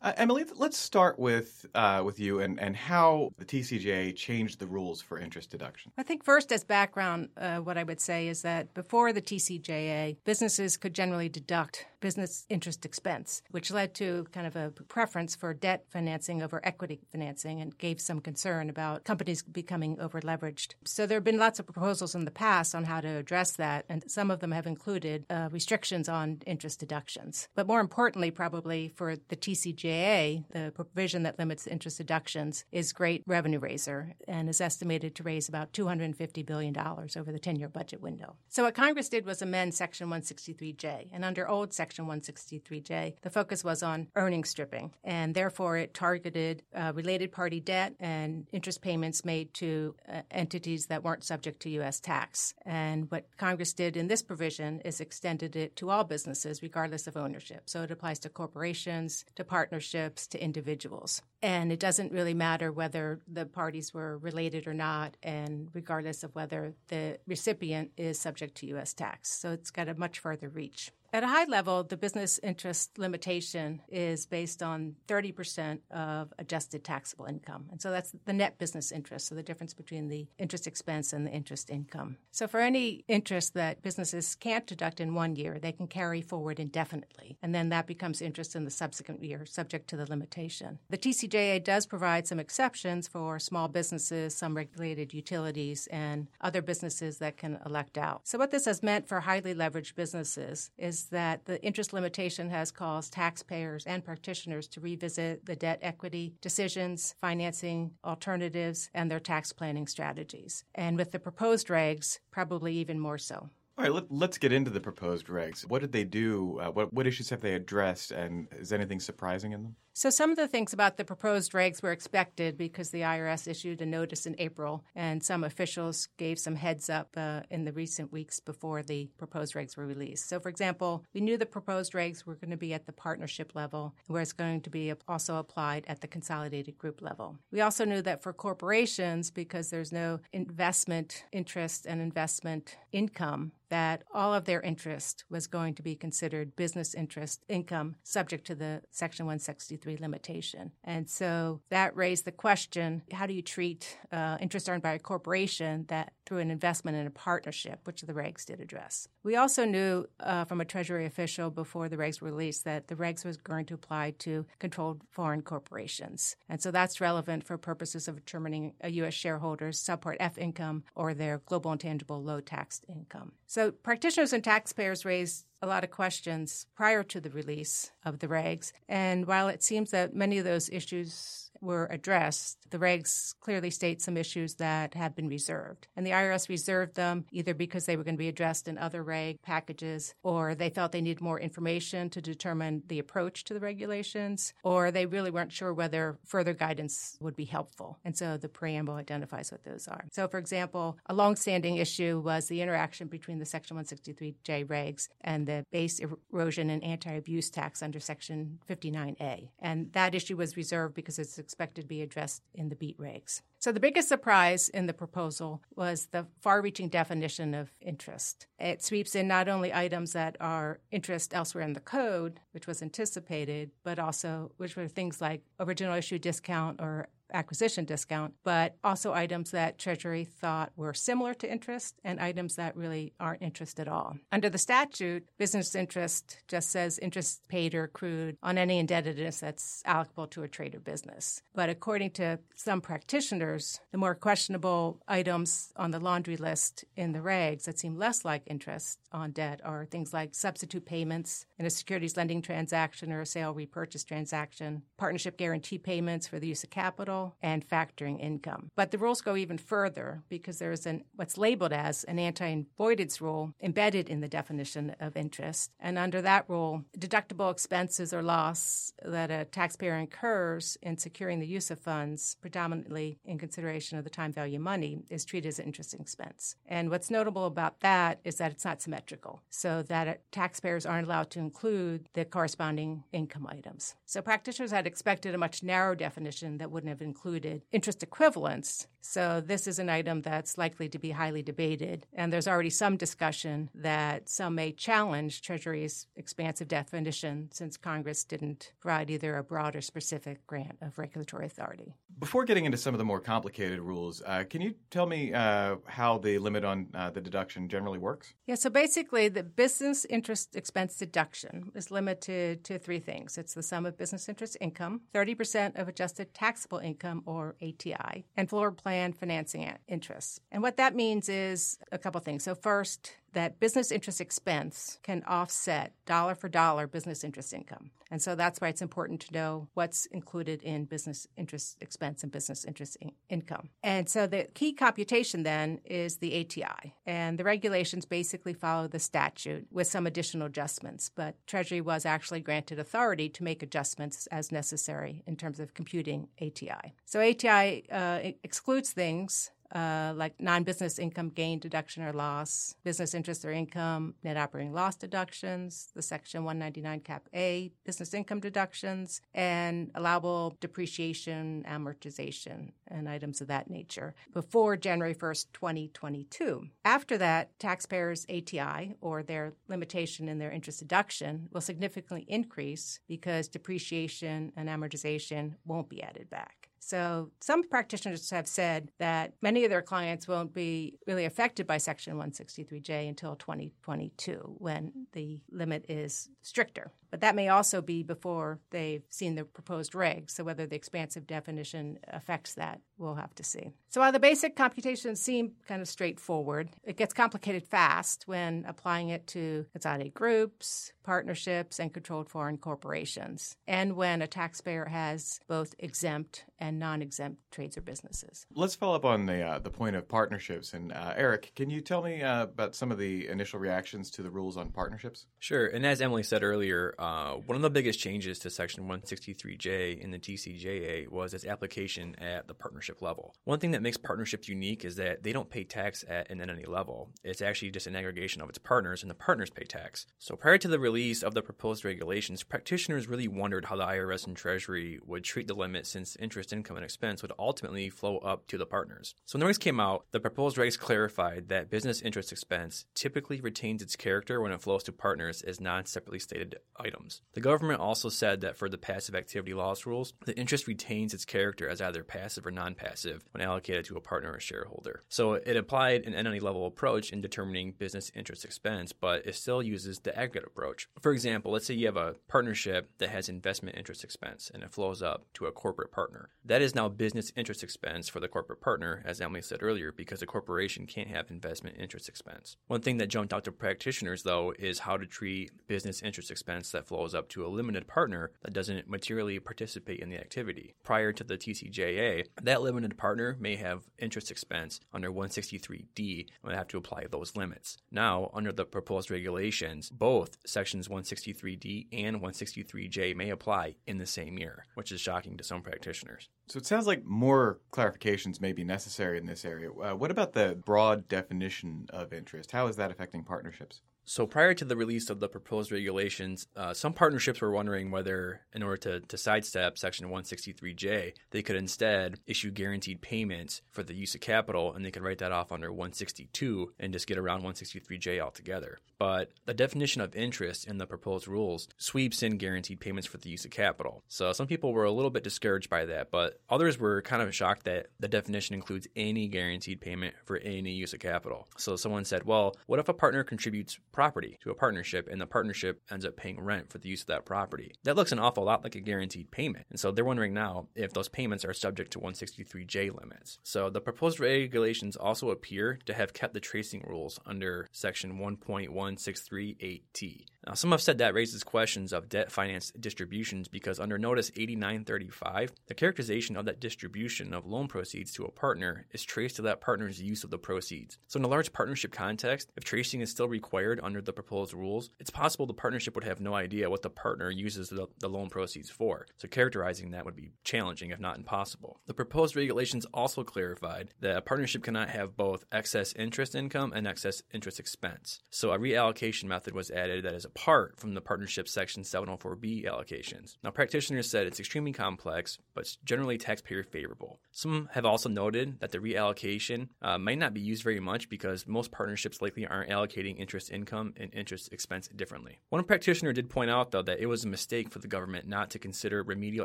Uh, 0.00 0.12
Emily, 0.16 0.44
let's 0.54 0.78
start 0.78 1.18
with 1.18 1.66
uh, 1.74 2.02
with 2.04 2.20
you 2.20 2.38
and, 2.40 2.60
and 2.60 2.76
how 2.76 3.32
the 3.36 3.44
TCJA 3.44 4.14
changed 4.14 4.60
the 4.60 4.66
rules 4.66 5.02
for 5.02 5.18
interest 5.18 5.50
deduction. 5.50 5.90
I 5.98 6.04
think 6.04 6.24
first, 6.24 6.52
as 6.52 6.62
background, 6.62 7.30
uh, 7.36 7.56
what 7.56 7.76
I 7.76 7.82
would 7.82 8.00
say 8.00 8.28
is 8.28 8.42
that 8.42 8.72
before 8.74 9.12
the 9.12 9.20
TCJA, 9.20 10.16
businesses 10.24 10.76
could 10.76 10.94
generally 10.94 11.28
deduct 11.28 11.86
business 12.00 12.46
interest 12.48 12.84
expense, 12.84 13.42
which 13.50 13.70
led 13.70 13.94
to 13.94 14.26
kind 14.32 14.46
of 14.46 14.56
a 14.56 14.70
preference 14.70 15.34
for 15.34 15.52
debt 15.52 15.84
financing 15.88 16.42
over 16.42 16.60
equity 16.64 17.00
financing 17.10 17.60
and 17.60 17.76
gave 17.78 18.00
some 18.00 18.20
concern 18.20 18.70
about 18.70 19.04
companies 19.04 19.42
becoming 19.42 19.98
over 20.00 20.20
leveraged. 20.20 20.74
So 20.84 21.06
there 21.06 21.16
have 21.16 21.24
been 21.24 21.38
lots 21.38 21.58
of 21.58 21.66
proposals 21.66 22.14
in 22.14 22.24
the 22.24 22.30
past 22.30 22.74
on 22.74 22.84
how 22.84 23.00
to 23.00 23.08
address 23.08 23.52
that, 23.52 23.84
and 23.88 24.08
some 24.10 24.30
of 24.30 24.40
them 24.40 24.52
have 24.52 24.66
included 24.66 25.26
uh, 25.30 25.48
restrictions 25.50 26.08
on 26.08 26.40
interest 26.46 26.80
deductions. 26.80 27.48
But 27.54 27.66
more 27.66 27.80
importantly, 27.80 28.30
probably 28.30 28.92
for 28.94 29.16
the 29.28 29.36
TCJA, 29.36 30.44
the 30.50 30.72
provision 30.74 31.24
that 31.24 31.38
limits 31.38 31.66
interest 31.66 31.98
deductions 31.98 32.64
is 32.72 32.92
great 32.92 33.22
revenue 33.26 33.58
raiser 33.58 34.14
and 34.26 34.48
is 34.48 34.60
estimated 34.60 35.14
to 35.16 35.22
raise 35.22 35.48
about 35.48 35.72
$250 35.72 36.46
billion 36.46 36.76
over 36.78 37.32
the 37.32 37.38
10 37.38 37.56
year 37.56 37.68
budget 37.68 38.00
window. 38.00 38.36
So 38.48 38.64
what 38.64 38.74
Congress 38.74 39.08
did 39.08 39.26
was 39.26 39.42
amend 39.42 39.74
Section 39.74 40.08
163J, 40.08 41.08
and 41.12 41.24
under 41.24 41.48
old 41.48 41.72
Section 41.72 41.87
Section 41.88 42.06
163J, 42.06 43.14
the 43.22 43.30
focus 43.30 43.64
was 43.64 43.82
on 43.82 44.08
earnings 44.14 44.50
stripping, 44.50 44.92
and 45.04 45.34
therefore 45.34 45.78
it 45.78 45.94
targeted 45.94 46.62
uh, 46.74 46.92
related 46.94 47.32
party 47.32 47.60
debt 47.60 47.94
and 47.98 48.46
interest 48.52 48.82
payments 48.82 49.24
made 49.24 49.54
to 49.54 49.94
uh, 50.06 50.20
entities 50.30 50.84
that 50.88 51.02
weren't 51.02 51.24
subject 51.24 51.60
to 51.60 51.70
U.S. 51.70 51.98
tax. 51.98 52.52
And 52.66 53.10
what 53.10 53.24
Congress 53.38 53.72
did 53.72 53.96
in 53.96 54.06
this 54.06 54.22
provision 54.22 54.80
is 54.80 55.00
extended 55.00 55.56
it 55.56 55.76
to 55.76 55.88
all 55.88 56.04
businesses, 56.04 56.62
regardless 56.62 57.06
of 57.06 57.16
ownership. 57.16 57.62
So 57.70 57.82
it 57.84 57.90
applies 57.90 58.18
to 58.18 58.28
corporations, 58.28 59.24
to 59.36 59.42
partnerships, 59.42 60.26
to 60.26 60.44
individuals. 60.44 61.22
And 61.40 61.72
it 61.72 61.80
doesn't 61.80 62.12
really 62.12 62.34
matter 62.34 62.70
whether 62.70 63.20
the 63.26 63.46
parties 63.46 63.94
were 63.94 64.18
related 64.18 64.66
or 64.66 64.74
not, 64.74 65.16
and 65.22 65.70
regardless 65.72 66.22
of 66.22 66.34
whether 66.34 66.74
the 66.88 67.18
recipient 67.26 67.92
is 67.96 68.20
subject 68.20 68.56
to 68.56 68.66
U.S. 68.66 68.92
tax. 68.92 69.32
So 69.32 69.52
it's 69.52 69.70
got 69.70 69.88
a 69.88 69.94
much 69.94 70.18
further 70.18 70.50
reach. 70.50 70.92
At 71.10 71.22
a 71.22 71.26
high 71.26 71.46
level, 71.46 71.84
the 71.84 71.96
business 71.96 72.38
interest 72.42 72.98
limitation 72.98 73.80
is 73.88 74.26
based 74.26 74.62
on 74.62 74.96
30% 75.06 75.78
of 75.90 76.34
adjusted 76.38 76.84
taxable 76.84 77.24
income. 77.24 77.66
And 77.70 77.80
so 77.80 77.90
that's 77.90 78.14
the 78.26 78.34
net 78.34 78.58
business 78.58 78.92
interest, 78.92 79.26
so 79.26 79.34
the 79.34 79.42
difference 79.42 79.72
between 79.72 80.08
the 80.08 80.26
interest 80.38 80.66
expense 80.66 81.14
and 81.14 81.26
the 81.26 81.30
interest 81.30 81.70
income. 81.70 82.18
So 82.30 82.46
for 82.46 82.60
any 82.60 83.04
interest 83.08 83.54
that 83.54 83.80
businesses 83.80 84.34
can't 84.34 84.66
deduct 84.66 85.00
in 85.00 85.14
one 85.14 85.34
year, 85.34 85.58
they 85.58 85.72
can 85.72 85.86
carry 85.86 86.20
forward 86.20 86.60
indefinitely. 86.60 87.38
And 87.42 87.54
then 87.54 87.70
that 87.70 87.86
becomes 87.86 88.20
interest 88.20 88.54
in 88.54 88.64
the 88.64 88.70
subsequent 88.70 89.24
year, 89.24 89.46
subject 89.46 89.88
to 89.88 89.96
the 89.96 90.04
limitation. 90.04 90.78
The 90.90 90.98
TCJA 90.98 91.64
does 91.64 91.86
provide 91.86 92.26
some 92.26 92.38
exceptions 92.38 93.08
for 93.08 93.38
small 93.38 93.68
businesses, 93.68 94.36
some 94.36 94.54
regulated 94.54 95.14
utilities, 95.14 95.86
and 95.86 96.28
other 96.42 96.60
businesses 96.60 97.16
that 97.18 97.38
can 97.38 97.58
elect 97.64 97.96
out. 97.96 98.20
So 98.24 98.36
what 98.36 98.50
this 98.50 98.66
has 98.66 98.82
meant 98.82 99.08
for 99.08 99.20
highly 99.20 99.54
leveraged 99.54 99.94
businesses 99.94 100.70
is 100.76 100.97
is 100.98 101.04
that 101.10 101.44
the 101.46 101.62
interest 101.62 101.92
limitation 101.92 102.50
has 102.50 102.70
caused 102.70 103.12
taxpayers 103.12 103.86
and 103.86 104.04
practitioners 104.04 104.66
to 104.68 104.80
revisit 104.80 105.46
the 105.46 105.56
debt 105.56 105.78
equity 105.82 106.34
decisions, 106.40 107.14
financing 107.20 107.92
alternatives, 108.04 108.90
and 108.94 109.10
their 109.10 109.20
tax 109.20 109.52
planning 109.52 109.86
strategies. 109.86 110.64
And 110.74 110.96
with 110.96 111.12
the 111.12 111.18
proposed 111.18 111.68
regs, 111.68 112.18
probably 112.30 112.74
even 112.76 112.98
more 112.98 113.18
so. 113.18 113.50
All 113.78 113.84
right, 113.84 114.10
let, 114.10 114.30
us 114.30 114.38
get 114.38 114.52
into 114.52 114.72
the 114.72 114.80
proposed 114.80 115.28
regs. 115.28 115.64
What 115.64 115.82
did 115.82 115.92
they 115.92 116.02
do? 116.02 116.58
Uh, 116.60 116.72
what, 116.72 116.92
what 116.92 117.06
issues 117.06 117.30
have 117.30 117.40
they 117.40 117.54
addressed? 117.54 118.10
And 118.10 118.48
is 118.58 118.72
anything 118.72 118.98
surprising 118.98 119.52
in 119.52 119.62
them? 119.62 119.76
So, 119.98 120.10
some 120.10 120.30
of 120.30 120.36
the 120.36 120.46
things 120.46 120.72
about 120.72 120.96
the 120.96 121.04
proposed 121.04 121.50
regs 121.50 121.82
were 121.82 121.90
expected 121.90 122.56
because 122.56 122.90
the 122.90 123.00
IRS 123.00 123.48
issued 123.48 123.82
a 123.82 123.86
notice 123.86 124.26
in 124.26 124.36
April, 124.38 124.84
and 124.94 125.20
some 125.24 125.42
officials 125.42 126.06
gave 126.18 126.38
some 126.38 126.54
heads 126.54 126.88
up 126.88 127.08
uh, 127.16 127.40
in 127.50 127.64
the 127.64 127.72
recent 127.72 128.12
weeks 128.12 128.38
before 128.38 128.80
the 128.84 129.10
proposed 129.18 129.54
regs 129.54 129.76
were 129.76 129.86
released. 129.86 130.28
So, 130.28 130.38
for 130.38 130.50
example, 130.50 131.04
we 131.14 131.20
knew 131.20 131.36
the 131.36 131.46
proposed 131.46 131.94
regs 131.94 132.24
were 132.24 132.36
going 132.36 132.52
to 132.52 132.56
be 132.56 132.72
at 132.72 132.86
the 132.86 132.92
partnership 132.92 133.56
level, 133.56 133.92
where 134.06 134.22
it's 134.22 134.32
going 134.32 134.60
to 134.60 134.70
be 134.70 134.92
also 135.08 135.34
applied 135.38 135.84
at 135.88 136.00
the 136.00 136.06
consolidated 136.06 136.78
group 136.78 137.02
level. 137.02 137.36
We 137.50 137.60
also 137.60 137.84
knew 137.84 138.02
that 138.02 138.22
for 138.22 138.32
corporations, 138.32 139.32
because 139.32 139.70
there's 139.70 139.90
no 139.90 140.20
investment 140.32 141.24
interest 141.32 141.86
and 141.86 142.00
investment 142.00 142.76
income, 142.92 143.50
that 143.68 144.02
all 144.12 144.34
of 144.34 144.44
their 144.44 144.60
interest 144.60 145.24
was 145.30 145.46
going 145.46 145.74
to 145.74 145.82
be 145.82 145.94
considered 145.94 146.56
business 146.56 146.94
interest 146.94 147.44
income 147.48 147.96
subject 148.02 148.46
to 148.46 148.54
the 148.54 148.82
Section 148.90 149.26
163 149.26 149.98
limitation. 149.98 150.72
And 150.84 151.08
so 151.08 151.60
that 151.70 151.96
raised 151.96 152.24
the 152.24 152.32
question 152.32 153.02
how 153.12 153.26
do 153.26 153.34
you 153.34 153.42
treat 153.42 153.98
uh, 154.12 154.38
interest 154.40 154.68
earned 154.68 154.82
by 154.82 154.92
a 154.92 154.98
corporation 154.98 155.84
that 155.88 156.12
through 156.28 156.38
an 156.38 156.50
investment 156.50 156.96
in 156.96 157.06
a 157.06 157.10
partnership, 157.10 157.80
which 157.84 158.02
the 158.02 158.12
regs 158.12 158.44
did 158.44 158.60
address? 158.60 159.08
We 159.22 159.36
also 159.36 159.64
knew 159.64 160.06
uh, 160.20 160.44
from 160.44 160.60
a 160.60 160.64
Treasury 160.66 161.06
official 161.06 161.50
before 161.50 161.88
the 161.88 161.96
regs 161.96 162.20
were 162.20 162.28
released 162.28 162.64
that 162.64 162.88
the 162.88 162.94
regs 162.94 163.24
was 163.24 163.38
going 163.38 163.64
to 163.66 163.74
apply 163.74 164.10
to 164.18 164.44
controlled 164.58 165.00
foreign 165.10 165.40
corporations. 165.40 166.36
And 166.48 166.60
so 166.60 166.70
that's 166.70 167.00
relevant 167.00 167.44
for 167.44 167.56
purposes 167.56 168.08
of 168.08 168.16
determining 168.16 168.74
a 168.82 168.90
U.S. 168.90 169.14
shareholder's 169.14 169.82
subpart 169.82 170.16
F 170.20 170.36
income 170.36 170.84
or 170.94 171.14
their 171.14 171.40
global 171.46 171.72
intangible 171.72 172.22
low 172.22 172.40
taxed 172.40 172.84
income. 172.88 173.32
So 173.46 173.70
practitioners 173.70 174.34
and 174.34 174.44
taxpayers 174.44 175.06
raised 175.06 175.46
a 175.62 175.66
lot 175.66 175.84
of 175.84 175.90
questions 175.90 176.66
prior 176.74 177.02
to 177.02 177.20
the 177.20 177.30
release 177.30 177.90
of 178.04 178.20
the 178.20 178.28
regs. 178.28 178.72
And 178.88 179.26
while 179.26 179.48
it 179.48 179.62
seems 179.62 179.90
that 179.90 180.14
many 180.14 180.38
of 180.38 180.44
those 180.44 180.68
issues 180.70 181.47
were 181.60 181.86
addressed, 181.90 182.58
the 182.70 182.78
regs 182.78 183.34
clearly 183.40 183.70
state 183.70 184.02
some 184.02 184.16
issues 184.16 184.54
that 184.54 184.94
have 184.94 185.14
been 185.14 185.28
reserved. 185.28 185.88
And 185.96 186.06
the 186.06 186.10
IRS 186.10 186.48
reserved 186.48 186.94
them 186.94 187.24
either 187.32 187.54
because 187.54 187.86
they 187.86 187.96
were 187.96 188.04
going 188.04 188.14
to 188.14 188.18
be 188.18 188.28
addressed 188.28 188.68
in 188.68 188.78
other 188.78 189.02
reg 189.02 189.40
packages, 189.42 190.14
or 190.22 190.54
they 190.54 190.70
felt 190.70 190.92
they 190.92 191.00
needed 191.00 191.20
more 191.20 191.40
information 191.40 192.10
to 192.10 192.20
determine 192.20 192.82
the 192.86 192.98
approach 192.98 193.44
to 193.44 193.54
the 193.54 193.60
regulations, 193.60 194.52
or 194.62 194.90
they 194.90 195.06
really 195.06 195.30
weren't 195.30 195.52
sure 195.52 195.72
whether 195.72 196.18
further 196.24 196.54
guidance 196.54 197.16
would 197.20 197.36
be 197.36 197.44
helpful. 197.44 197.98
And 198.04 198.16
so 198.16 198.36
the 198.36 198.48
preamble 198.48 198.94
identifies 198.94 199.50
what 199.50 199.64
those 199.64 199.88
are. 199.88 200.04
So, 200.12 200.28
for 200.28 200.38
example, 200.38 200.98
a 201.06 201.14
longstanding 201.14 201.76
issue 201.76 202.20
was 202.24 202.46
the 202.46 202.62
interaction 202.62 203.08
between 203.08 203.38
the 203.38 203.46
Section 203.46 203.76
163J 203.76 204.66
regs 204.66 205.08
and 205.20 205.46
the 205.46 205.64
base 205.70 206.00
er-, 206.02 206.18
erosion 206.32 206.70
and 206.70 206.82
anti 206.84 207.12
abuse 207.12 207.50
tax 207.50 207.82
under 207.82 208.00
Section 208.00 208.58
59A. 208.68 209.48
And 209.58 209.92
that 209.92 210.14
issue 210.14 210.36
was 210.36 210.56
reserved 210.56 210.94
because 210.94 211.18
it's 211.18 211.47
expected 211.48 211.80
to 211.80 211.88
be 211.88 212.02
addressed 212.02 212.42
in 212.54 212.68
the 212.68 212.76
BEAT 212.76 212.98
regs. 212.98 213.40
So 213.58 213.72
the 213.72 213.80
biggest 213.80 214.06
surprise 214.06 214.68
in 214.68 214.86
the 214.86 214.92
proposal 214.92 215.62
was 215.74 216.08
the 216.12 216.26
far-reaching 216.42 216.90
definition 216.90 217.54
of 217.54 217.70
interest. 217.80 218.46
It 218.58 218.84
sweeps 218.84 219.14
in 219.14 219.28
not 219.28 219.48
only 219.48 219.72
items 219.72 220.12
that 220.12 220.36
are 220.40 220.80
interest 220.90 221.32
elsewhere 221.32 221.64
in 221.64 221.72
the 221.72 221.80
code, 221.80 222.40
which 222.52 222.66
was 222.66 222.82
anticipated, 222.82 223.70
but 223.82 223.98
also 223.98 224.52
which 224.58 224.76
were 224.76 224.88
things 224.88 225.22
like 225.22 225.40
original 225.58 225.94
issue 225.94 226.18
discount 226.18 226.82
or 226.82 227.08
acquisition 227.32 227.84
discount, 227.84 228.34
but 228.44 228.76
also 228.82 229.12
items 229.12 229.50
that 229.50 229.78
Treasury 229.78 230.24
thought 230.24 230.72
were 230.76 230.94
similar 230.94 231.34
to 231.34 231.50
interest 231.50 232.00
and 232.04 232.20
items 232.20 232.56
that 232.56 232.76
really 232.76 233.12
aren't 233.20 233.42
interest 233.42 233.80
at 233.80 233.88
all. 233.88 234.16
Under 234.32 234.48
the 234.48 234.58
statute, 234.58 235.28
business 235.38 235.74
interest 235.74 236.42
just 236.48 236.70
says 236.70 236.98
interest 236.98 237.42
paid 237.48 237.74
or 237.74 237.84
accrued 237.84 238.36
on 238.42 238.58
any 238.58 238.78
indebtedness 238.78 239.40
that's 239.40 239.82
allocable 239.86 240.30
to 240.30 240.42
a 240.42 240.48
trade 240.48 240.74
or 240.74 240.80
business. 240.80 241.42
But 241.54 241.68
according 241.68 242.12
to 242.12 242.38
some 242.54 242.80
practitioners, 242.80 243.80
the 243.92 243.98
more 243.98 244.14
questionable 244.14 245.00
items 245.06 245.72
on 245.76 245.90
the 245.90 246.00
laundry 246.00 246.36
list 246.36 246.84
in 246.96 247.12
the 247.12 247.18
regs 247.20 247.64
that 247.64 247.78
seem 247.78 247.96
less 247.96 248.24
like 248.24 248.42
interest 248.46 248.98
on 249.12 249.32
debt 249.32 249.60
are 249.64 249.84
things 249.84 250.12
like 250.12 250.34
substitute 250.34 250.84
payments 250.84 251.46
in 251.58 251.66
a 251.66 251.70
securities 251.70 252.16
lending 252.16 252.42
transaction 252.42 253.12
or 253.12 253.20
a 253.20 253.26
sale 253.26 253.52
repurchase 253.52 254.04
transaction, 254.04 254.82
partnership 254.96 255.36
guarantee 255.36 255.78
payments 255.78 256.26
for 256.26 256.38
the 256.38 256.46
use 256.46 256.64
of 256.64 256.70
capital, 256.70 257.17
and 257.42 257.68
factoring 257.68 258.20
income. 258.20 258.70
But 258.76 258.90
the 258.90 258.98
rules 258.98 259.20
go 259.20 259.36
even 259.36 259.58
further 259.58 260.22
because 260.28 260.58
there 260.58 260.72
is 260.72 260.86
an 260.86 261.04
what's 261.16 261.38
labeled 261.38 261.72
as 261.72 262.04
an 262.04 262.18
anti-avoidance 262.18 263.20
rule 263.20 263.52
embedded 263.62 264.08
in 264.08 264.20
the 264.20 264.28
definition 264.28 264.94
of 265.00 265.16
interest. 265.16 265.70
And 265.80 265.98
under 265.98 266.20
that 266.22 266.44
rule, 266.48 266.84
deductible 266.98 267.50
expenses 267.50 268.12
or 268.12 268.22
loss 268.22 268.92
that 269.04 269.30
a 269.30 269.44
taxpayer 269.44 269.94
incurs 269.94 270.76
in 270.82 270.96
securing 270.98 271.40
the 271.40 271.46
use 271.46 271.70
of 271.70 271.78
funds, 271.78 272.36
predominantly 272.40 273.18
in 273.24 273.38
consideration 273.38 273.98
of 273.98 274.04
the 274.04 274.10
time 274.10 274.32
value 274.32 274.56
of 274.56 274.62
money, 274.62 274.98
is 275.08 275.24
treated 275.24 275.48
as 275.48 275.58
an 275.58 275.66
interest 275.66 275.94
expense. 275.94 276.56
And 276.66 276.90
what's 276.90 277.10
notable 277.10 277.46
about 277.46 277.80
that 277.80 278.20
is 278.24 278.36
that 278.36 278.52
it's 278.52 278.64
not 278.64 278.82
symmetrical, 278.82 279.42
so 279.50 279.82
that 279.82 280.20
taxpayers 280.32 280.86
aren't 280.86 281.06
allowed 281.06 281.30
to 281.30 281.38
include 281.38 282.08
the 282.14 282.24
corresponding 282.24 283.04
income 283.12 283.46
items. 283.46 283.94
So 284.06 284.22
practitioners 284.22 284.70
had 284.70 284.86
expected 284.86 285.34
a 285.34 285.38
much 285.38 285.62
narrower 285.62 285.94
definition 285.94 286.58
that 286.58 286.70
wouldn't 286.70 286.88
have 286.88 286.98
included 287.08 287.62
interest 287.72 288.02
equivalents. 288.02 288.86
So 289.00 289.40
this 289.40 289.66
is 289.66 289.78
an 289.78 289.88
item 289.88 290.20
that's 290.22 290.58
likely 290.58 290.88
to 290.90 290.98
be 290.98 291.12
highly 291.12 291.42
debated. 291.42 292.06
And 292.12 292.30
there's 292.30 292.48
already 292.48 292.70
some 292.70 292.96
discussion 292.96 293.70
that 293.74 294.28
some 294.28 294.54
may 294.54 294.72
challenge 294.72 295.40
Treasury's 295.40 296.06
expansive 296.14 296.68
definition 296.68 297.48
since 297.52 297.76
Congress 297.76 298.24
didn't 298.24 298.72
provide 298.80 299.10
either 299.10 299.36
a 299.36 299.42
broad 299.42 299.74
or 299.74 299.80
specific 299.80 300.46
grant 300.46 300.78
of 300.82 300.98
regulatory 300.98 301.46
authority. 301.46 301.94
Before 302.18 302.44
getting 302.44 302.64
into 302.64 302.76
some 302.76 302.94
of 302.94 302.98
the 302.98 303.04
more 303.04 303.20
complicated 303.20 303.78
rules, 303.78 304.22
uh, 304.26 304.42
can 304.48 304.60
you 304.60 304.74
tell 304.90 305.06
me 305.06 305.32
uh, 305.32 305.76
how 305.86 306.18
the 306.18 306.38
limit 306.38 306.64
on 306.64 306.88
uh, 306.92 307.10
the 307.10 307.20
deduction 307.20 307.68
generally 307.68 307.98
works? 307.98 308.34
Yeah, 308.46 308.56
so 308.56 308.70
basically, 308.70 309.28
the 309.28 309.44
business 309.44 310.04
interest 310.04 310.56
expense 310.56 310.96
deduction 310.96 311.70
is 311.76 311.92
limited 311.92 312.64
to 312.64 312.78
three 312.78 312.98
things 312.98 313.38
it's 313.38 313.54
the 313.54 313.62
sum 313.62 313.86
of 313.86 313.96
business 313.96 314.28
interest 314.28 314.56
income, 314.60 315.02
30% 315.14 315.78
of 315.80 315.86
adjusted 315.86 316.34
taxable 316.34 316.78
income, 316.78 317.22
or 317.24 317.54
ATI, 317.62 318.24
and 318.36 318.48
floor 318.48 318.72
plan 318.72 319.12
financing 319.12 319.72
interest. 319.86 320.40
And 320.50 320.60
what 320.60 320.76
that 320.76 320.96
means 320.96 321.28
is 321.28 321.78
a 321.92 321.98
couple 321.98 322.20
things. 322.20 322.42
So, 322.42 322.56
first, 322.56 323.12
that 323.32 323.60
business 323.60 323.90
interest 323.90 324.20
expense 324.20 324.98
can 325.02 325.22
offset 325.26 325.92
dollar 326.06 326.34
for 326.34 326.48
dollar 326.48 326.86
business 326.86 327.24
interest 327.24 327.52
income. 327.52 327.90
And 328.10 328.22
so 328.22 328.34
that's 328.34 328.60
why 328.60 328.68
it's 328.68 328.82
important 328.82 329.20
to 329.22 329.34
know 329.34 329.68
what's 329.74 330.06
included 330.06 330.62
in 330.62 330.84
business 330.84 331.26
interest 331.36 331.76
expense 331.80 332.22
and 332.22 332.32
business 332.32 332.64
interest 332.64 332.96
in- 333.00 333.12
income. 333.28 333.68
And 333.82 334.08
so 334.08 334.26
the 334.26 334.48
key 334.54 334.72
computation 334.72 335.42
then 335.42 335.80
is 335.84 336.16
the 336.16 336.40
ATI. 336.40 336.94
And 337.06 337.38
the 337.38 337.44
regulations 337.44 338.06
basically 338.06 338.54
follow 338.54 338.88
the 338.88 338.98
statute 338.98 339.66
with 339.70 339.86
some 339.86 340.06
additional 340.06 340.46
adjustments, 340.46 341.10
but 341.14 341.34
Treasury 341.46 341.80
was 341.80 342.06
actually 342.06 342.40
granted 342.40 342.78
authority 342.78 343.28
to 343.28 343.44
make 343.44 343.62
adjustments 343.62 344.26
as 344.28 344.50
necessary 344.50 345.22
in 345.26 345.36
terms 345.36 345.60
of 345.60 345.74
computing 345.74 346.28
ATI. 346.40 346.94
So 347.04 347.20
ATI 347.20 347.84
uh, 347.90 348.32
excludes 348.42 348.92
things 348.92 349.50
uh, 349.74 350.12
like 350.16 350.40
non 350.40 350.62
business 350.62 350.98
income 350.98 351.30
gain 351.30 351.58
deduction 351.58 352.02
or 352.02 352.12
loss, 352.12 352.74
business 352.84 353.14
interest 353.14 353.44
or 353.44 353.52
income, 353.52 354.14
net 354.22 354.36
operating 354.36 354.72
loss 354.72 354.96
deductions, 354.96 355.90
the 355.94 356.02
Section 356.02 356.44
199 356.44 357.00
Cap 357.00 357.28
A 357.34 357.70
business 357.84 358.14
income 358.14 358.40
deductions, 358.40 359.20
and 359.34 359.90
allowable 359.94 360.56
depreciation, 360.60 361.64
amortization, 361.68 362.72
and 362.86 363.08
items 363.08 363.40
of 363.40 363.48
that 363.48 363.70
nature 363.70 364.14
before 364.32 364.76
January 364.76 365.14
1st, 365.14 365.46
2022. 365.52 366.64
After 366.84 367.18
that, 367.18 367.58
taxpayers' 367.58 368.26
ATI 368.28 368.94
or 369.00 369.22
their 369.22 369.54
limitation 369.68 370.28
in 370.28 370.38
their 370.38 370.50
interest 370.50 370.80
deduction 370.80 371.48
will 371.52 371.60
significantly 371.60 372.24
increase 372.28 373.00
because 373.08 373.48
depreciation 373.48 374.52
and 374.56 374.68
amortization 374.68 375.54
won't 375.64 375.88
be 375.88 376.02
added 376.02 376.30
back. 376.30 376.57
So 376.88 377.32
some 377.40 377.68
practitioners 377.68 378.30
have 378.30 378.48
said 378.48 378.90
that 378.98 379.34
many 379.42 379.64
of 379.64 379.68
their 379.70 379.82
clients 379.82 380.26
won't 380.26 380.54
be 380.54 380.94
really 381.06 381.26
affected 381.26 381.66
by 381.66 381.76
Section 381.76 382.16
163J 382.16 383.10
until 383.10 383.36
2022 383.36 384.56
when 384.56 385.06
the 385.12 385.38
limit 385.50 385.84
is 385.90 386.30
stricter. 386.40 386.90
But 387.10 387.20
that 387.20 387.34
may 387.34 387.48
also 387.48 387.80
be 387.80 388.02
before 388.02 388.58
they've 388.70 389.02
seen 389.08 389.34
the 389.34 389.44
proposed 389.44 389.92
regs. 389.92 390.30
So 390.32 390.44
whether 390.44 390.66
the 390.66 390.76
expansive 390.76 391.26
definition 391.26 391.98
affects 392.08 392.54
that, 392.54 392.80
we'll 392.98 393.14
have 393.14 393.34
to 393.36 393.44
see. 393.44 393.70
So 393.88 394.00
while 394.00 394.12
the 394.12 394.20
basic 394.20 394.56
computations 394.56 395.20
seem 395.20 395.52
kind 395.66 395.80
of 395.80 395.88
straightforward, 395.88 396.70
it 396.84 396.96
gets 396.96 397.14
complicated 397.14 397.66
fast 397.66 398.24
when 398.26 398.64
applying 398.66 399.08
it 399.08 399.26
to 399.28 399.66
consolidated 399.72 400.14
groups, 400.14 400.92
partnerships, 401.02 401.78
and 401.80 401.92
controlled 401.92 402.28
foreign 402.28 402.58
corporations, 402.58 403.56
and 403.66 403.96
when 403.96 404.20
a 404.20 404.26
taxpayer 404.26 404.84
has 404.84 405.40
both 405.48 405.74
exempt 405.78 406.44
and 406.58 406.78
non-exempt 406.78 407.40
trades 407.50 407.78
or 407.78 407.80
businesses. 407.80 408.46
Let's 408.54 408.74
follow 408.74 408.96
up 408.96 409.04
on 409.04 409.26
the 409.26 409.42
uh, 409.42 409.58
the 409.58 409.70
point 409.70 409.96
of 409.96 410.08
partnerships. 410.08 410.74
And 410.74 410.92
uh, 410.92 411.14
Eric, 411.16 411.52
can 411.54 411.70
you 411.70 411.80
tell 411.80 412.02
me 412.02 412.22
uh, 412.22 412.42
about 412.44 412.74
some 412.74 412.90
of 412.90 412.98
the 412.98 413.28
initial 413.28 413.58
reactions 413.58 414.10
to 414.12 414.22
the 414.22 414.30
rules 414.30 414.56
on 414.56 414.70
partnerships? 414.70 415.26
Sure. 415.38 415.66
And 415.66 415.86
as 415.86 416.02
Emily 416.02 416.22
said 416.22 416.42
earlier, 416.42 416.94
uh, 416.98 417.34
one 417.34 417.54
of 417.54 417.62
the 417.62 417.70
biggest 417.70 418.00
changes 418.00 418.40
to 418.40 418.50
Section 418.50 418.88
163J 418.88 420.00
in 420.00 420.10
the 420.10 420.18
TCJA 420.18 421.08
was 421.08 421.32
its 421.32 421.46
application 421.46 422.16
at 422.18 422.48
the 422.48 422.54
partnership 422.54 423.00
level. 423.00 423.34
One 423.44 423.60
thing 423.60 423.70
that 423.70 423.82
makes 423.82 423.96
partnerships 423.96 424.48
unique 424.48 424.84
is 424.84 424.96
that 424.96 425.22
they 425.22 425.32
don't 425.32 425.48
pay 425.48 425.62
tax 425.62 426.04
at 426.08 426.28
an 426.28 426.40
entity 426.40 426.66
level. 426.66 427.10
It's 427.22 427.40
actually 427.40 427.70
just 427.70 427.86
an 427.86 427.94
aggregation 427.94 428.42
of 428.42 428.48
its 428.48 428.58
partners, 428.58 429.02
and 429.02 429.10
the 429.10 429.14
partners 429.14 429.50
pay 429.50 429.64
tax. 429.64 430.06
So 430.18 430.34
prior 430.34 430.58
to 430.58 430.66
the 430.66 430.80
release 430.80 431.22
of 431.22 431.34
the 431.34 431.42
proposed 431.42 431.84
regulations, 431.84 432.42
practitioners 432.42 433.06
really 433.06 433.28
wondered 433.28 433.66
how 433.66 433.76
the 433.76 433.86
IRS 433.86 434.26
and 434.26 434.36
Treasury 434.36 434.98
would 435.06 435.22
treat 435.22 435.46
the 435.46 435.54
limit 435.54 435.86
since 435.86 436.16
interest 436.16 436.52
income 436.52 436.76
and 436.76 436.84
expense 436.84 437.22
would 437.22 437.32
ultimately 437.38 437.90
flow 437.90 438.18
up 438.18 438.48
to 438.48 438.58
the 438.58 438.66
partners. 438.66 439.14
So 439.24 439.38
when 439.38 439.46
the 439.46 439.52
regs 439.52 439.60
came 439.60 439.78
out, 439.78 440.06
the 440.10 440.20
proposed 440.20 440.56
regs 440.56 440.78
clarified 440.78 441.48
that 441.48 441.70
business 441.70 442.02
interest 442.02 442.32
expense 442.32 442.86
typically 442.94 443.40
retains 443.40 443.82
its 443.82 443.94
character 443.94 444.40
when 444.40 444.50
it 444.50 444.60
flows 444.60 444.82
to 444.84 444.92
partners 444.92 445.42
as 445.42 445.60
non-separately 445.60 446.18
stated 446.18 446.56
items. 446.76 446.87
The 447.34 447.40
government 447.40 447.80
also 447.80 448.08
said 448.08 448.40
that 448.40 448.56
for 448.56 448.68
the 448.68 448.78
passive 448.78 449.14
activity 449.14 449.54
loss 449.54 449.86
rules, 449.86 450.12
the 450.24 450.36
interest 450.38 450.66
retains 450.66 451.14
its 451.14 451.24
character 451.24 451.68
as 451.68 451.80
either 451.80 452.02
passive 452.02 452.46
or 452.46 452.50
non 452.50 452.74
passive 452.74 453.24
when 453.32 453.42
allocated 453.42 453.84
to 453.86 453.96
a 453.96 454.00
partner 454.00 454.32
or 454.32 454.40
shareholder. 454.40 455.02
So 455.08 455.34
it 455.34 455.56
applied 455.56 456.04
an 456.04 456.14
entity 456.14 456.40
level 456.40 456.66
approach 456.66 457.10
in 457.12 457.20
determining 457.20 457.72
business 457.72 458.10
interest 458.14 458.44
expense, 458.44 458.92
but 458.92 459.26
it 459.26 459.34
still 459.34 459.62
uses 459.62 460.00
the 460.00 460.16
aggregate 460.18 460.48
approach. 460.48 460.88
For 461.00 461.12
example, 461.12 461.52
let's 461.52 461.66
say 461.66 461.74
you 461.74 461.86
have 461.86 461.96
a 461.96 462.14
partnership 462.28 462.90
that 462.98 463.10
has 463.10 463.28
investment 463.28 463.76
interest 463.76 464.04
expense 464.04 464.50
and 464.52 464.62
it 464.62 464.72
flows 464.72 465.02
up 465.02 465.26
to 465.34 465.46
a 465.46 465.52
corporate 465.52 465.92
partner. 465.92 466.30
That 466.44 466.62
is 466.62 466.74
now 466.74 466.88
business 466.88 467.32
interest 467.36 467.62
expense 467.62 468.08
for 468.08 468.20
the 468.20 468.28
corporate 468.28 468.60
partner, 468.60 469.02
as 469.04 469.20
Emily 469.20 469.42
said 469.42 469.62
earlier, 469.62 469.92
because 469.92 470.22
a 470.22 470.26
corporation 470.26 470.86
can't 470.86 471.08
have 471.08 471.30
investment 471.30 471.76
interest 471.78 472.08
expense. 472.08 472.56
One 472.66 472.80
thing 472.80 472.98
that 472.98 473.08
jumped 473.08 473.32
out 473.32 473.44
to 473.44 473.52
practitioners, 473.52 474.22
though, 474.22 474.54
is 474.58 474.80
how 474.80 474.96
to 474.96 475.06
treat 475.06 475.50
business 475.66 476.02
interest 476.02 476.30
expense 476.30 476.70
that 476.78 476.86
flows 476.86 477.12
up 477.12 477.28
to 477.28 477.44
a 477.44 477.48
limited 477.48 477.88
partner 477.88 478.30
that 478.42 478.52
doesn't 478.52 478.88
materially 478.88 479.40
participate 479.40 479.98
in 479.98 480.10
the 480.10 480.16
activity. 480.16 480.76
Prior 480.84 481.12
to 481.12 481.24
the 481.24 481.36
TCJA, 481.36 482.26
that 482.40 482.62
limited 482.62 482.96
partner 482.96 483.36
may 483.40 483.56
have 483.56 483.82
interest 483.98 484.30
expense 484.30 484.78
under 484.94 485.10
163D 485.10 486.20
and 486.20 486.28
would 486.44 486.54
have 486.54 486.68
to 486.68 486.78
apply 486.78 487.06
those 487.10 487.34
limits. 487.34 487.78
Now, 487.90 488.30
under 488.32 488.52
the 488.52 488.64
proposed 488.64 489.10
regulations, 489.10 489.90
both 489.90 490.38
sections 490.46 490.86
163D 490.86 491.88
and 491.92 492.22
163J 492.22 493.16
may 493.16 493.30
apply 493.30 493.74
in 493.88 493.98
the 493.98 494.06
same 494.06 494.38
year, 494.38 494.66
which 494.74 494.92
is 494.92 495.00
shocking 495.00 495.36
to 495.36 495.42
some 495.42 495.62
practitioners. 495.62 496.28
So 496.46 496.58
it 496.58 496.66
sounds 496.66 496.86
like 496.86 497.04
more 497.04 497.58
clarifications 497.72 498.40
may 498.40 498.52
be 498.52 498.62
necessary 498.62 499.18
in 499.18 499.26
this 499.26 499.44
area. 499.44 499.70
Uh, 499.72 499.96
what 499.96 500.12
about 500.12 500.32
the 500.32 500.56
broad 500.64 501.08
definition 501.08 501.86
of 501.90 502.12
interest? 502.12 502.52
How 502.52 502.68
is 502.68 502.76
that 502.76 502.92
affecting 502.92 503.24
partnerships? 503.24 503.80
So 504.08 504.26
prior 504.26 504.54
to 504.54 504.64
the 504.64 504.74
release 504.74 505.10
of 505.10 505.20
the 505.20 505.28
proposed 505.28 505.70
regulations, 505.70 506.46
uh, 506.56 506.72
some 506.72 506.94
partnerships 506.94 507.42
were 507.42 507.50
wondering 507.50 507.90
whether, 507.90 508.40
in 508.54 508.62
order 508.62 508.78
to, 508.78 509.00
to 509.00 509.18
sidestep 509.18 509.76
Section 509.76 510.08
163J, 510.08 511.12
they 511.30 511.42
could 511.42 511.56
instead 511.56 512.18
issue 512.26 512.50
guaranteed 512.50 513.02
payments 513.02 513.60
for 513.70 513.82
the 513.82 513.94
use 513.94 514.14
of 514.14 514.22
capital, 514.22 514.72
and 514.72 514.82
they 514.82 514.90
could 514.90 515.02
write 515.02 515.18
that 515.18 515.30
off 515.30 515.52
under 515.52 515.70
162 515.70 516.72
and 516.80 516.94
just 516.94 517.06
get 517.06 517.18
around 517.18 517.42
163J 517.42 518.18
altogether. 518.18 518.78
But 518.98 519.30
the 519.44 519.52
definition 519.52 520.00
of 520.00 520.16
interest 520.16 520.66
in 520.66 520.78
the 520.78 520.86
proposed 520.86 521.28
rules 521.28 521.68
sweeps 521.76 522.22
in 522.22 522.38
guaranteed 522.38 522.80
payments 522.80 523.06
for 523.06 523.18
the 523.18 523.28
use 523.28 523.44
of 523.44 523.50
capital. 523.50 524.02
So 524.08 524.32
some 524.32 524.46
people 524.46 524.72
were 524.72 524.84
a 524.84 524.90
little 524.90 525.10
bit 525.10 525.22
discouraged 525.22 525.68
by 525.68 525.84
that, 525.84 526.10
but 526.10 526.40
others 526.48 526.78
were 526.78 527.02
kind 527.02 527.20
of 527.20 527.34
shocked 527.34 527.64
that 527.64 527.88
the 528.00 528.08
definition 528.08 528.54
includes 528.54 528.88
any 528.96 529.28
guaranteed 529.28 529.82
payment 529.82 530.14
for 530.24 530.38
any 530.38 530.72
use 530.72 530.94
of 530.94 531.00
capital. 531.00 531.46
So 531.58 531.76
someone 531.76 532.06
said, 532.06 532.24
well, 532.24 532.56
what 532.66 532.80
if 532.80 532.88
a 532.88 532.94
partner 532.94 533.22
contributes 533.22 533.78
property 533.98 534.38
to 534.44 534.52
a 534.52 534.54
partnership 534.54 535.08
and 535.10 535.20
the 535.20 535.26
partnership 535.26 535.82
ends 535.90 536.04
up 536.04 536.16
paying 536.16 536.40
rent 536.40 536.70
for 536.70 536.78
the 536.78 536.88
use 536.88 537.00
of 537.00 537.08
that 537.08 537.24
property? 537.24 537.72
That 537.82 537.96
looks 537.96 538.12
an 538.12 538.20
awful 538.20 538.44
lot 538.44 538.62
like 538.62 538.76
a 538.76 538.80
guaranteed 538.80 539.32
payment. 539.32 539.66
And 539.70 539.80
so 539.80 539.90
they're 539.90 540.04
wondering 540.04 540.32
now 540.32 540.68
if 540.76 540.92
those 540.92 541.08
payments 541.08 541.44
are 541.44 541.52
subject 541.52 541.90
to 541.94 541.98
163J 541.98 542.96
limits. 542.96 543.40
So 543.42 543.70
the 543.70 543.80
proposed 543.80 544.20
regulations 544.20 544.94
also 544.94 545.30
appear 545.30 545.80
to 545.86 545.94
have 545.94 546.12
kept 546.12 546.32
the 546.32 546.38
tracing 546.38 546.84
rules 546.86 547.18
under 547.26 547.66
section 547.72 548.20
1.1638T. 548.20 550.26
Now, 550.48 550.54
some 550.54 550.70
have 550.70 550.80
said 550.80 550.96
that 550.96 551.12
raises 551.12 551.44
questions 551.44 551.92
of 551.92 552.08
debt 552.08 552.32
finance 552.32 552.72
distributions 552.80 553.48
because 553.48 553.78
under 553.78 553.98
Notice 553.98 554.30
8935, 554.34 555.52
the 555.66 555.74
characterization 555.74 556.38
of 556.38 556.46
that 556.46 556.58
distribution 556.58 557.34
of 557.34 557.44
loan 557.44 557.68
proceeds 557.68 558.14
to 558.14 558.24
a 558.24 558.30
partner 558.30 558.86
is 558.90 559.02
traced 559.02 559.36
to 559.36 559.42
that 559.42 559.60
partner's 559.60 560.00
use 560.00 560.24
of 560.24 560.30
the 560.30 560.38
proceeds. 560.38 560.96
So, 561.06 561.18
in 561.18 561.24
a 561.24 561.28
large 561.28 561.52
partnership 561.52 561.92
context, 561.92 562.50
if 562.56 562.64
tracing 562.64 563.02
is 563.02 563.10
still 563.10 563.28
required 563.28 563.78
under 563.82 564.00
the 564.00 564.14
proposed 564.14 564.54
rules, 564.54 564.88
it's 564.98 565.10
possible 565.10 565.44
the 565.44 565.52
partnership 565.52 565.94
would 565.94 566.04
have 566.04 566.18
no 566.18 566.32
idea 566.32 566.70
what 566.70 566.80
the 566.80 566.88
partner 566.88 567.30
uses 567.30 567.68
the, 567.68 567.86
the 568.00 568.08
loan 568.08 568.30
proceeds 568.30 568.70
for. 568.70 569.06
So, 569.18 569.28
characterizing 569.28 569.90
that 569.90 570.06
would 570.06 570.16
be 570.16 570.32
challenging, 570.44 570.92
if 570.92 570.98
not 570.98 571.18
impossible. 571.18 571.78
The 571.86 571.92
proposed 571.92 572.36
regulations 572.36 572.86
also 572.94 573.22
clarified 573.22 573.90
that 574.00 574.16
a 574.16 574.22
partnership 574.22 574.62
cannot 574.62 574.88
have 574.88 575.14
both 575.14 575.44
excess 575.52 575.92
interest 575.92 576.34
income 576.34 576.72
and 576.74 576.86
excess 576.86 577.22
interest 577.34 577.60
expense. 577.60 578.22
So, 578.30 578.50
a 578.50 578.58
reallocation 578.58 579.24
method 579.24 579.54
was 579.54 579.70
added 579.70 580.06
that 580.06 580.14
is 580.14 580.24
apart 580.38 580.78
from 580.78 580.94
the 580.94 581.00
partnership 581.00 581.48
section 581.48 581.82
704B 581.82 582.64
allocations. 582.64 583.36
Now, 583.42 583.50
practitioners 583.50 584.08
said 584.08 584.26
it's 584.26 584.38
extremely 584.38 584.72
complex, 584.72 585.38
but 585.52 585.76
generally 585.84 586.16
taxpayer 586.16 586.62
favorable. 586.62 587.18
Some 587.32 587.68
have 587.72 587.84
also 587.84 588.08
noted 588.08 588.60
that 588.60 588.70
the 588.70 588.78
reallocation 588.78 589.68
uh, 589.82 589.98
might 589.98 590.18
not 590.18 590.34
be 590.34 590.40
used 590.40 590.62
very 590.62 590.78
much 590.78 591.08
because 591.08 591.46
most 591.48 591.72
partnerships 591.72 592.22
likely 592.22 592.46
aren't 592.46 592.70
allocating 592.70 593.18
interest 593.18 593.50
income 593.50 593.94
and 593.96 594.14
interest 594.14 594.52
expense 594.52 594.86
differently. 594.86 595.40
One 595.48 595.64
practitioner 595.64 596.12
did 596.12 596.30
point 596.30 596.50
out, 596.50 596.70
though, 596.70 596.82
that 596.82 597.00
it 597.00 597.06
was 597.06 597.24
a 597.24 597.28
mistake 597.28 597.70
for 597.70 597.80
the 597.80 597.88
government 597.88 598.28
not 598.28 598.50
to 598.50 598.60
consider 598.60 599.02
remedial 599.02 599.44